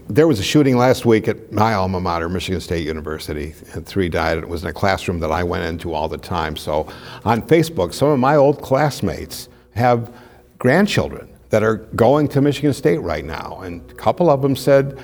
There 0.08 0.28
was 0.28 0.38
a 0.38 0.42
shooting 0.44 0.76
last 0.76 1.04
week 1.04 1.26
at 1.26 1.52
my 1.52 1.74
alma 1.74 2.00
mater, 2.00 2.28
Michigan 2.28 2.60
State 2.60 2.86
University, 2.86 3.54
and 3.72 3.84
three 3.84 4.08
died. 4.08 4.38
It 4.38 4.48
was 4.48 4.62
in 4.62 4.68
a 4.68 4.72
classroom 4.72 5.18
that 5.20 5.32
I 5.32 5.42
went 5.42 5.64
into 5.64 5.94
all 5.94 6.08
the 6.08 6.18
time. 6.18 6.56
So 6.56 6.86
on 7.24 7.42
Facebook, 7.42 7.92
some 7.92 8.08
of 8.08 8.18
my 8.20 8.36
old 8.36 8.62
classmates 8.62 9.48
have 9.74 10.14
grandchildren 10.58 11.28
that 11.48 11.64
are 11.64 11.76
going 11.96 12.28
to 12.28 12.40
Michigan 12.40 12.72
State 12.72 12.98
right 12.98 13.24
now. 13.24 13.60
And 13.64 13.88
a 13.90 13.94
couple 13.94 14.30
of 14.30 14.42
them 14.42 14.54
said 14.54 14.96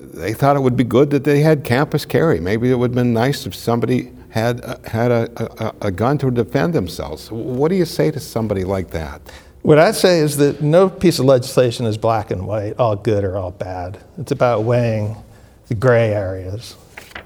they 0.00 0.32
thought 0.32 0.54
it 0.54 0.60
would 0.60 0.76
be 0.76 0.84
good 0.84 1.10
that 1.10 1.24
they 1.24 1.40
had 1.40 1.64
campus 1.64 2.04
carry. 2.04 2.38
Maybe 2.38 2.70
it 2.70 2.76
would 2.76 2.90
have 2.90 2.94
been 2.94 3.12
nice 3.12 3.46
if 3.46 3.54
somebody 3.54 4.12
had 4.30 4.64
uh, 4.64 4.76
had 4.84 5.10
a, 5.10 5.64
a, 5.64 5.88
a 5.88 5.90
gun 5.90 6.18
to 6.18 6.30
defend 6.30 6.72
themselves. 6.72 7.30
What 7.30 7.68
do 7.68 7.74
you 7.74 7.84
say 7.84 8.10
to 8.10 8.20
somebody 8.20 8.64
like 8.64 8.90
that? 8.90 9.20
What 9.62 9.78
I'd 9.78 9.94
say 9.94 10.20
is 10.20 10.38
that 10.38 10.62
no 10.62 10.88
piece 10.88 11.18
of 11.18 11.26
legislation 11.26 11.84
is 11.84 11.98
black 11.98 12.30
and 12.30 12.46
white, 12.46 12.78
all 12.78 12.96
good 12.96 13.24
or 13.24 13.36
all 13.36 13.50
bad. 13.50 13.98
It's 14.16 14.32
about 14.32 14.62
weighing 14.64 15.16
the 15.68 15.74
gray 15.74 16.14
areas. 16.14 16.76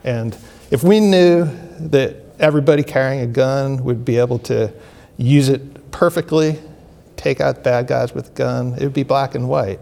And 0.02 0.36
if 0.70 0.82
we 0.82 0.98
knew 0.98 1.48
that 1.78 2.16
everybody 2.40 2.82
carrying 2.82 3.20
a 3.20 3.26
gun 3.26 3.84
would 3.84 4.04
be 4.04 4.18
able 4.18 4.40
to 4.40 4.72
use 5.16 5.48
it 5.48 5.92
perfectly, 5.92 6.58
take 7.16 7.40
out 7.40 7.62
bad 7.62 7.86
guys 7.86 8.12
with 8.12 8.30
a 8.30 8.32
gun, 8.32 8.74
it 8.74 8.82
would 8.82 8.92
be 8.92 9.04
black 9.04 9.36
and 9.36 9.48
white. 9.48 9.78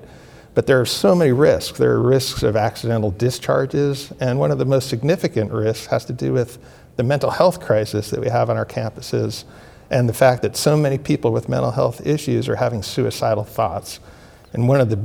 But 0.54 0.66
there 0.66 0.78
are 0.78 0.86
so 0.86 1.14
many 1.14 1.32
risks. 1.32 1.78
There 1.78 1.92
are 1.92 2.02
risks 2.02 2.42
of 2.42 2.56
accidental 2.56 3.10
discharges, 3.12 4.12
and 4.20 4.38
one 4.38 4.50
of 4.50 4.58
the 4.58 4.66
most 4.66 4.90
significant 4.90 5.50
risks 5.50 5.86
has 5.86 6.04
to 6.04 6.12
do 6.12 6.34
with 6.34 6.58
the 6.96 7.02
mental 7.02 7.30
health 7.30 7.60
crisis 7.60 8.10
that 8.10 8.20
we 8.20 8.28
have 8.28 8.50
on 8.50 8.56
our 8.56 8.66
campuses 8.66 9.44
and 9.90 10.08
the 10.08 10.14
fact 10.14 10.42
that 10.42 10.56
so 10.56 10.76
many 10.76 10.98
people 10.98 11.32
with 11.32 11.48
mental 11.48 11.70
health 11.70 12.06
issues 12.06 12.48
are 12.48 12.56
having 12.56 12.82
suicidal 12.82 13.44
thoughts. 13.44 14.00
And 14.52 14.68
one 14.68 14.80
of 14.80 14.90
the 14.90 14.96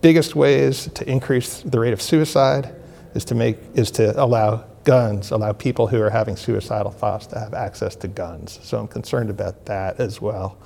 biggest 0.00 0.34
ways 0.34 0.88
to 0.94 1.08
increase 1.08 1.60
the 1.60 1.78
rate 1.78 1.92
of 1.92 2.00
suicide 2.00 2.74
is 3.14 3.24
to 3.26 3.34
make 3.34 3.58
is 3.74 3.90
to 3.92 4.18
allow 4.22 4.64
guns, 4.84 5.30
allow 5.30 5.52
people 5.52 5.86
who 5.86 6.00
are 6.00 6.10
having 6.10 6.36
suicidal 6.36 6.90
thoughts 6.90 7.26
to 7.26 7.38
have 7.38 7.52
access 7.52 7.94
to 7.96 8.08
guns. 8.08 8.58
So 8.62 8.78
I'm 8.78 8.88
concerned 8.88 9.30
about 9.30 9.66
that 9.66 10.00
as 10.00 10.20
well. 10.20 10.56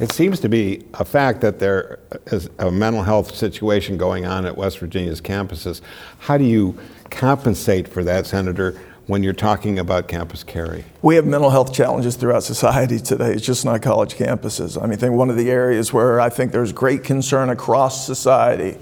It 0.00 0.10
seems 0.10 0.40
to 0.40 0.48
be 0.48 0.84
a 0.94 1.04
fact 1.04 1.40
that 1.42 1.60
there 1.60 2.00
is 2.26 2.50
a 2.58 2.70
mental 2.70 3.04
health 3.04 3.34
situation 3.34 3.96
going 3.96 4.26
on 4.26 4.44
at 4.44 4.56
West 4.56 4.80
Virginia's 4.80 5.20
campuses. 5.20 5.82
How 6.18 6.36
do 6.36 6.42
you 6.42 6.76
compensate 7.10 7.86
for 7.86 8.02
that, 8.02 8.26
Senator? 8.26 8.80
When 9.08 9.22
you're 9.22 9.32
talking 9.32 9.78
about 9.78 10.06
campus 10.06 10.44
carry? 10.44 10.84
We 11.02 11.16
have 11.16 11.26
mental 11.26 11.50
health 11.50 11.72
challenges 11.72 12.14
throughout 12.14 12.44
society 12.44 13.00
today. 13.00 13.32
It's 13.32 13.44
just 13.44 13.64
not 13.64 13.82
college 13.82 14.14
campuses. 14.14 14.80
I 14.80 14.82
mean, 14.82 14.92
I 14.92 14.96
think 14.96 15.14
one 15.14 15.30
of 15.30 15.36
the 15.36 15.50
areas 15.50 15.92
where 15.92 16.20
I 16.20 16.28
think 16.28 16.52
there's 16.52 16.72
great 16.72 17.02
concern 17.02 17.48
across 17.48 18.06
society 18.06 18.78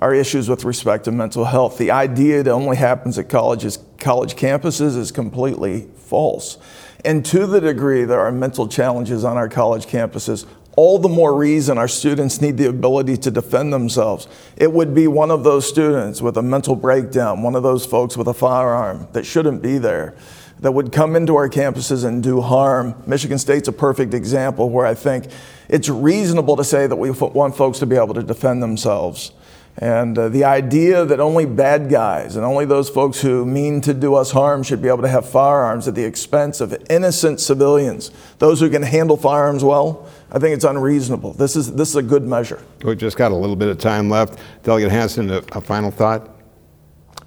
are 0.00 0.12
issues 0.12 0.48
with 0.48 0.64
respect 0.64 1.04
to 1.04 1.12
mental 1.12 1.44
health. 1.44 1.78
The 1.78 1.92
idea 1.92 2.42
that 2.42 2.50
only 2.50 2.76
happens 2.76 3.18
at 3.18 3.28
colleges, 3.28 3.78
college 3.98 4.34
campuses 4.34 4.96
is 4.96 5.10
completely 5.12 5.88
false. 5.96 6.58
And 7.04 7.24
to 7.26 7.46
the 7.46 7.60
degree 7.60 8.04
there 8.04 8.20
are 8.20 8.32
mental 8.32 8.66
challenges 8.66 9.24
on 9.24 9.36
our 9.36 9.48
college 9.48 9.86
campuses, 9.86 10.44
all 10.78 10.96
the 10.96 11.08
more 11.08 11.34
reason 11.34 11.76
our 11.76 11.88
students 11.88 12.40
need 12.40 12.56
the 12.56 12.66
ability 12.66 13.16
to 13.16 13.32
defend 13.32 13.72
themselves. 13.72 14.28
It 14.56 14.72
would 14.72 14.94
be 14.94 15.08
one 15.08 15.32
of 15.32 15.42
those 15.42 15.68
students 15.68 16.22
with 16.22 16.36
a 16.36 16.42
mental 16.42 16.76
breakdown, 16.76 17.42
one 17.42 17.56
of 17.56 17.64
those 17.64 17.84
folks 17.84 18.16
with 18.16 18.28
a 18.28 18.32
firearm 18.32 19.08
that 19.12 19.26
shouldn't 19.26 19.60
be 19.60 19.78
there, 19.78 20.14
that 20.60 20.70
would 20.70 20.92
come 20.92 21.16
into 21.16 21.34
our 21.34 21.48
campuses 21.48 22.04
and 22.04 22.22
do 22.22 22.40
harm. 22.40 22.94
Michigan 23.08 23.38
State's 23.38 23.66
a 23.66 23.72
perfect 23.72 24.14
example 24.14 24.70
where 24.70 24.86
I 24.86 24.94
think 24.94 25.26
it's 25.68 25.88
reasonable 25.88 26.54
to 26.54 26.62
say 26.62 26.86
that 26.86 26.94
we 26.94 27.10
want 27.10 27.56
folks 27.56 27.80
to 27.80 27.86
be 27.86 27.96
able 27.96 28.14
to 28.14 28.22
defend 28.22 28.62
themselves. 28.62 29.32
And 29.80 30.18
uh, 30.18 30.28
the 30.28 30.44
idea 30.44 31.04
that 31.04 31.20
only 31.20 31.46
bad 31.46 31.88
guys 31.88 32.34
and 32.34 32.44
only 32.44 32.64
those 32.64 32.88
folks 32.88 33.20
who 33.20 33.46
mean 33.46 33.80
to 33.82 33.94
do 33.94 34.14
us 34.16 34.32
harm 34.32 34.64
should 34.64 34.82
be 34.82 34.88
able 34.88 35.02
to 35.02 35.08
have 35.08 35.28
firearms 35.28 35.86
at 35.86 35.94
the 35.94 36.04
expense 36.04 36.60
of 36.60 36.76
innocent 36.90 37.38
civilians, 37.38 38.10
those 38.38 38.58
who 38.58 38.70
can 38.70 38.82
handle 38.82 39.16
firearms 39.16 39.62
well, 39.62 40.08
I 40.30 40.38
think 40.38 40.54
it's 40.54 40.64
unreasonable. 40.64 41.32
This 41.32 41.56
is, 41.56 41.74
this 41.74 41.88
is 41.88 41.96
a 41.96 42.02
good 42.02 42.26
measure. 42.26 42.62
We've 42.84 42.98
just 42.98 43.16
got 43.16 43.32
a 43.32 43.34
little 43.34 43.56
bit 43.56 43.68
of 43.68 43.78
time 43.78 44.10
left. 44.10 44.38
Delegate 44.62 44.90
Hansen, 44.90 45.30
a, 45.30 45.38
a 45.52 45.60
final 45.60 45.90
thought? 45.90 46.28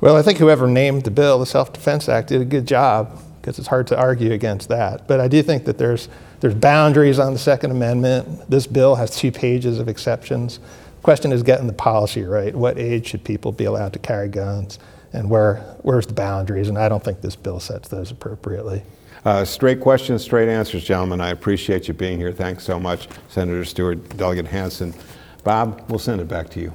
Well, 0.02 0.16
I 0.16 0.22
think 0.22 0.38
whoever 0.38 0.68
named 0.68 1.04
the 1.04 1.12
bill, 1.12 1.40
the 1.40 1.46
Self 1.46 1.74
Defense 1.74 2.10
Act, 2.10 2.30
did 2.30 2.42
a 2.42 2.46
good 2.46 2.68
job 2.68 3.20
because 3.42 3.58
it's 3.58 3.68
hard 3.68 3.88
to 3.88 3.98
argue 4.00 4.32
against 4.34 4.70
that. 4.70 5.08
But 5.08 5.20
I 5.20 5.28
do 5.28 5.42
think 5.42 5.66
that 5.66 5.78
there's, 5.78 6.10
there's 6.40 6.54
boundaries 6.54 7.18
on 7.18 7.34
the 7.34 7.40
Second 7.40 7.72
Amendment. 7.72 8.50
This 8.50 8.68
bill 8.68 8.96
has 8.96 9.16
two 9.16 9.32
pages 9.32 9.80
of 9.80 9.88
exceptions. 9.88 10.58
The 10.58 11.04
question 11.04 11.32
is 11.32 11.42
getting 11.42 11.66
the 11.66 11.74
policy 11.74 12.24
right. 12.24 12.56
What 12.56 12.78
age 12.78 13.08
should 13.08 13.24
people 13.24 13.52
be 13.52 13.66
allowed 13.66 13.94
to 13.94 14.00
carry 14.00 14.30
guns? 14.30 14.78
And 15.14 15.30
where, 15.30 15.56
where's 15.82 16.08
the 16.08 16.14
boundaries? 16.14 16.70
And 16.70 16.78
I 16.78 16.90
don't 16.90 17.04
think 17.04 17.22
this 17.22 17.36
bill 17.36 17.60
sets 17.60 17.90
those 17.90 18.12
appropriately. 18.12 18.84
Uh, 19.24 19.46
straight 19.46 19.80
questions, 19.80 20.24
straight 20.24 20.50
answers, 20.50 20.84
gentlemen. 20.84 21.22
I 21.22 21.30
appreciate 21.30 21.88
you 21.88 21.94
being 21.94 22.18
here. 22.18 22.32
Thanks 22.32 22.64
so 22.64 22.80
much, 22.80 23.08
Senator 23.30 23.64
Stuart, 23.66 24.18
Delegate 24.18 24.48
Hansen. 24.48 24.96
Bob, 25.44 25.84
we'll 25.90 26.00
send 26.00 26.22
it 26.22 26.28
back 26.28 26.50
to 26.52 26.60
you. 26.60 26.74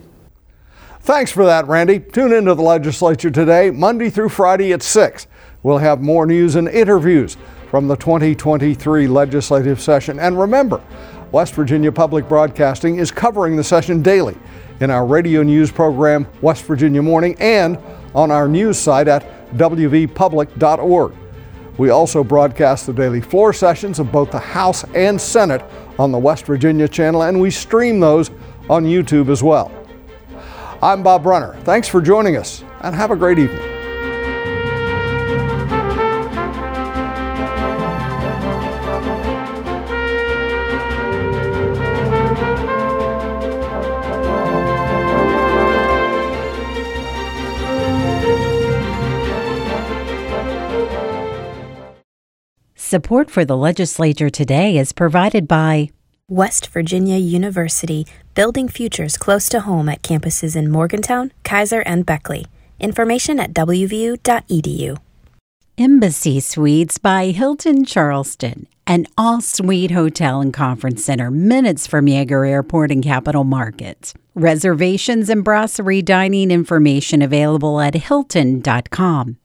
Thanks 1.01 1.31
for 1.31 1.45
that, 1.45 1.67
Randy. 1.67 1.99
Tune 1.99 2.33
into 2.33 2.55
the 2.55 2.63
legislature 2.63 3.31
today, 3.31 3.71
Monday 3.71 4.11
through 4.11 4.29
Friday 4.29 4.73
at 4.73 4.83
6. 4.83 5.27
We'll 5.63 5.79
have 5.79 6.01
more 6.01 6.27
news 6.27 6.55
and 6.55 6.69
interviews 6.69 7.37
from 7.71 7.89
the 7.89 7.97
2023 7.97 9.09
legislative 9.09 9.81
session. 9.81 10.19
And 10.19 10.39
remember, 10.39 10.81
West 11.33 11.55
Virginia 11.55 11.91
Public 11.91 12.29
Broadcasting 12.29 12.99
is 12.99 13.11
covering 13.11 13.57
the 13.57 13.65
session 13.65 14.03
daily 14.03 14.37
in 14.81 14.91
our 14.91 15.07
radio 15.07 15.43
news 15.43 15.73
program, 15.73 16.27
West 16.43 16.65
Virginia 16.65 17.03
Morning, 17.03 17.37
and 17.41 17.79
on 18.17 18.31
our 18.31 18.49
news 18.49 18.79
site 18.79 19.07
at 19.07 19.23
wvpublic.org. 19.55 21.13
We 21.77 21.91
also 21.91 22.25
broadcast 22.25 22.87
the 22.87 22.95
daily 22.95 23.21
floor 23.21 23.53
sessions 23.53 23.99
of 23.99 24.11
both 24.11 24.31
the 24.31 24.39
House 24.39 24.83
and 24.95 25.21
Senate 25.21 25.63
on 25.99 26.11
the 26.11 26.19
West 26.19 26.47
Virginia 26.47 26.89
channel, 26.89 27.23
and 27.23 27.39
we 27.39 27.51
stream 27.51 28.01
those 28.01 28.31
on 28.71 28.85
YouTube 28.87 29.29
as 29.29 29.43
well. 29.43 29.71
I'm 30.83 31.03
Bob 31.03 31.23
Brunner. 31.23 31.55
Thanks 31.65 31.87
for 31.87 32.01
joining 32.01 32.37
us, 32.37 32.65
and 32.81 32.95
have 32.95 33.11
a 33.11 33.17
great 33.17 33.39
evening. 33.39 33.76
Support 52.87 53.33
for 53.33 53.45
the 53.45 53.57
legislature 53.57 54.31
today 54.31 54.79
is 54.79 54.93
provided 54.93 55.49
by 55.49 55.91
West 56.29 56.69
Virginia 56.69 57.17
University, 57.17 58.07
building 58.37 58.69
futures 58.69 59.19
close 59.19 59.49
to 59.49 59.63
home 59.63 59.89
at 59.89 60.03
campuses 60.03 60.55
in 60.55 60.71
Morgantown, 60.71 61.33
Keyser, 61.43 61.83
and 61.85 62.07
Beckley. 62.07 62.47
Information 62.79 63.41
at 63.41 63.53
wvu.edu. 63.53 64.99
Embassy 65.77 66.39
Suites 66.39 66.97
by 66.99 67.33
Hilton 67.33 67.85
Charleston, 67.85 68.69
an 68.87 69.09
all 69.19 69.41
suite 69.41 69.91
hotel 69.91 70.41
and 70.41 70.55
conference 70.55 71.05
center 71.05 71.29
minutes 71.29 71.89
from 71.89 72.07
Yeager 72.07 72.49
Airport 72.49 72.93
and 72.93 73.03
Capital 73.03 73.43
Markets. 73.43 74.15
Reservations 74.37 75.29
and 75.29 75.43
brasserie 75.43 76.03
dining 76.03 76.53
information 76.53 77.21
available 77.21 77.81
at 77.81 77.97
hilton.com. 77.97 79.39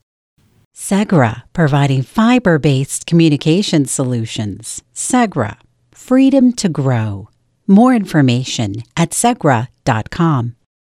Segra, 0.76 1.44
providing 1.54 2.02
fiber 2.02 2.58
based 2.60 3.06
communication 3.06 3.86
solutions. 3.86 4.82
Segra, 4.94 5.58
freedom 5.92 6.54
to 6.54 6.70
grow. 6.70 7.30
More 7.68 7.94
information 7.96 8.84
at 8.98 9.12
segra.com. 9.12 10.56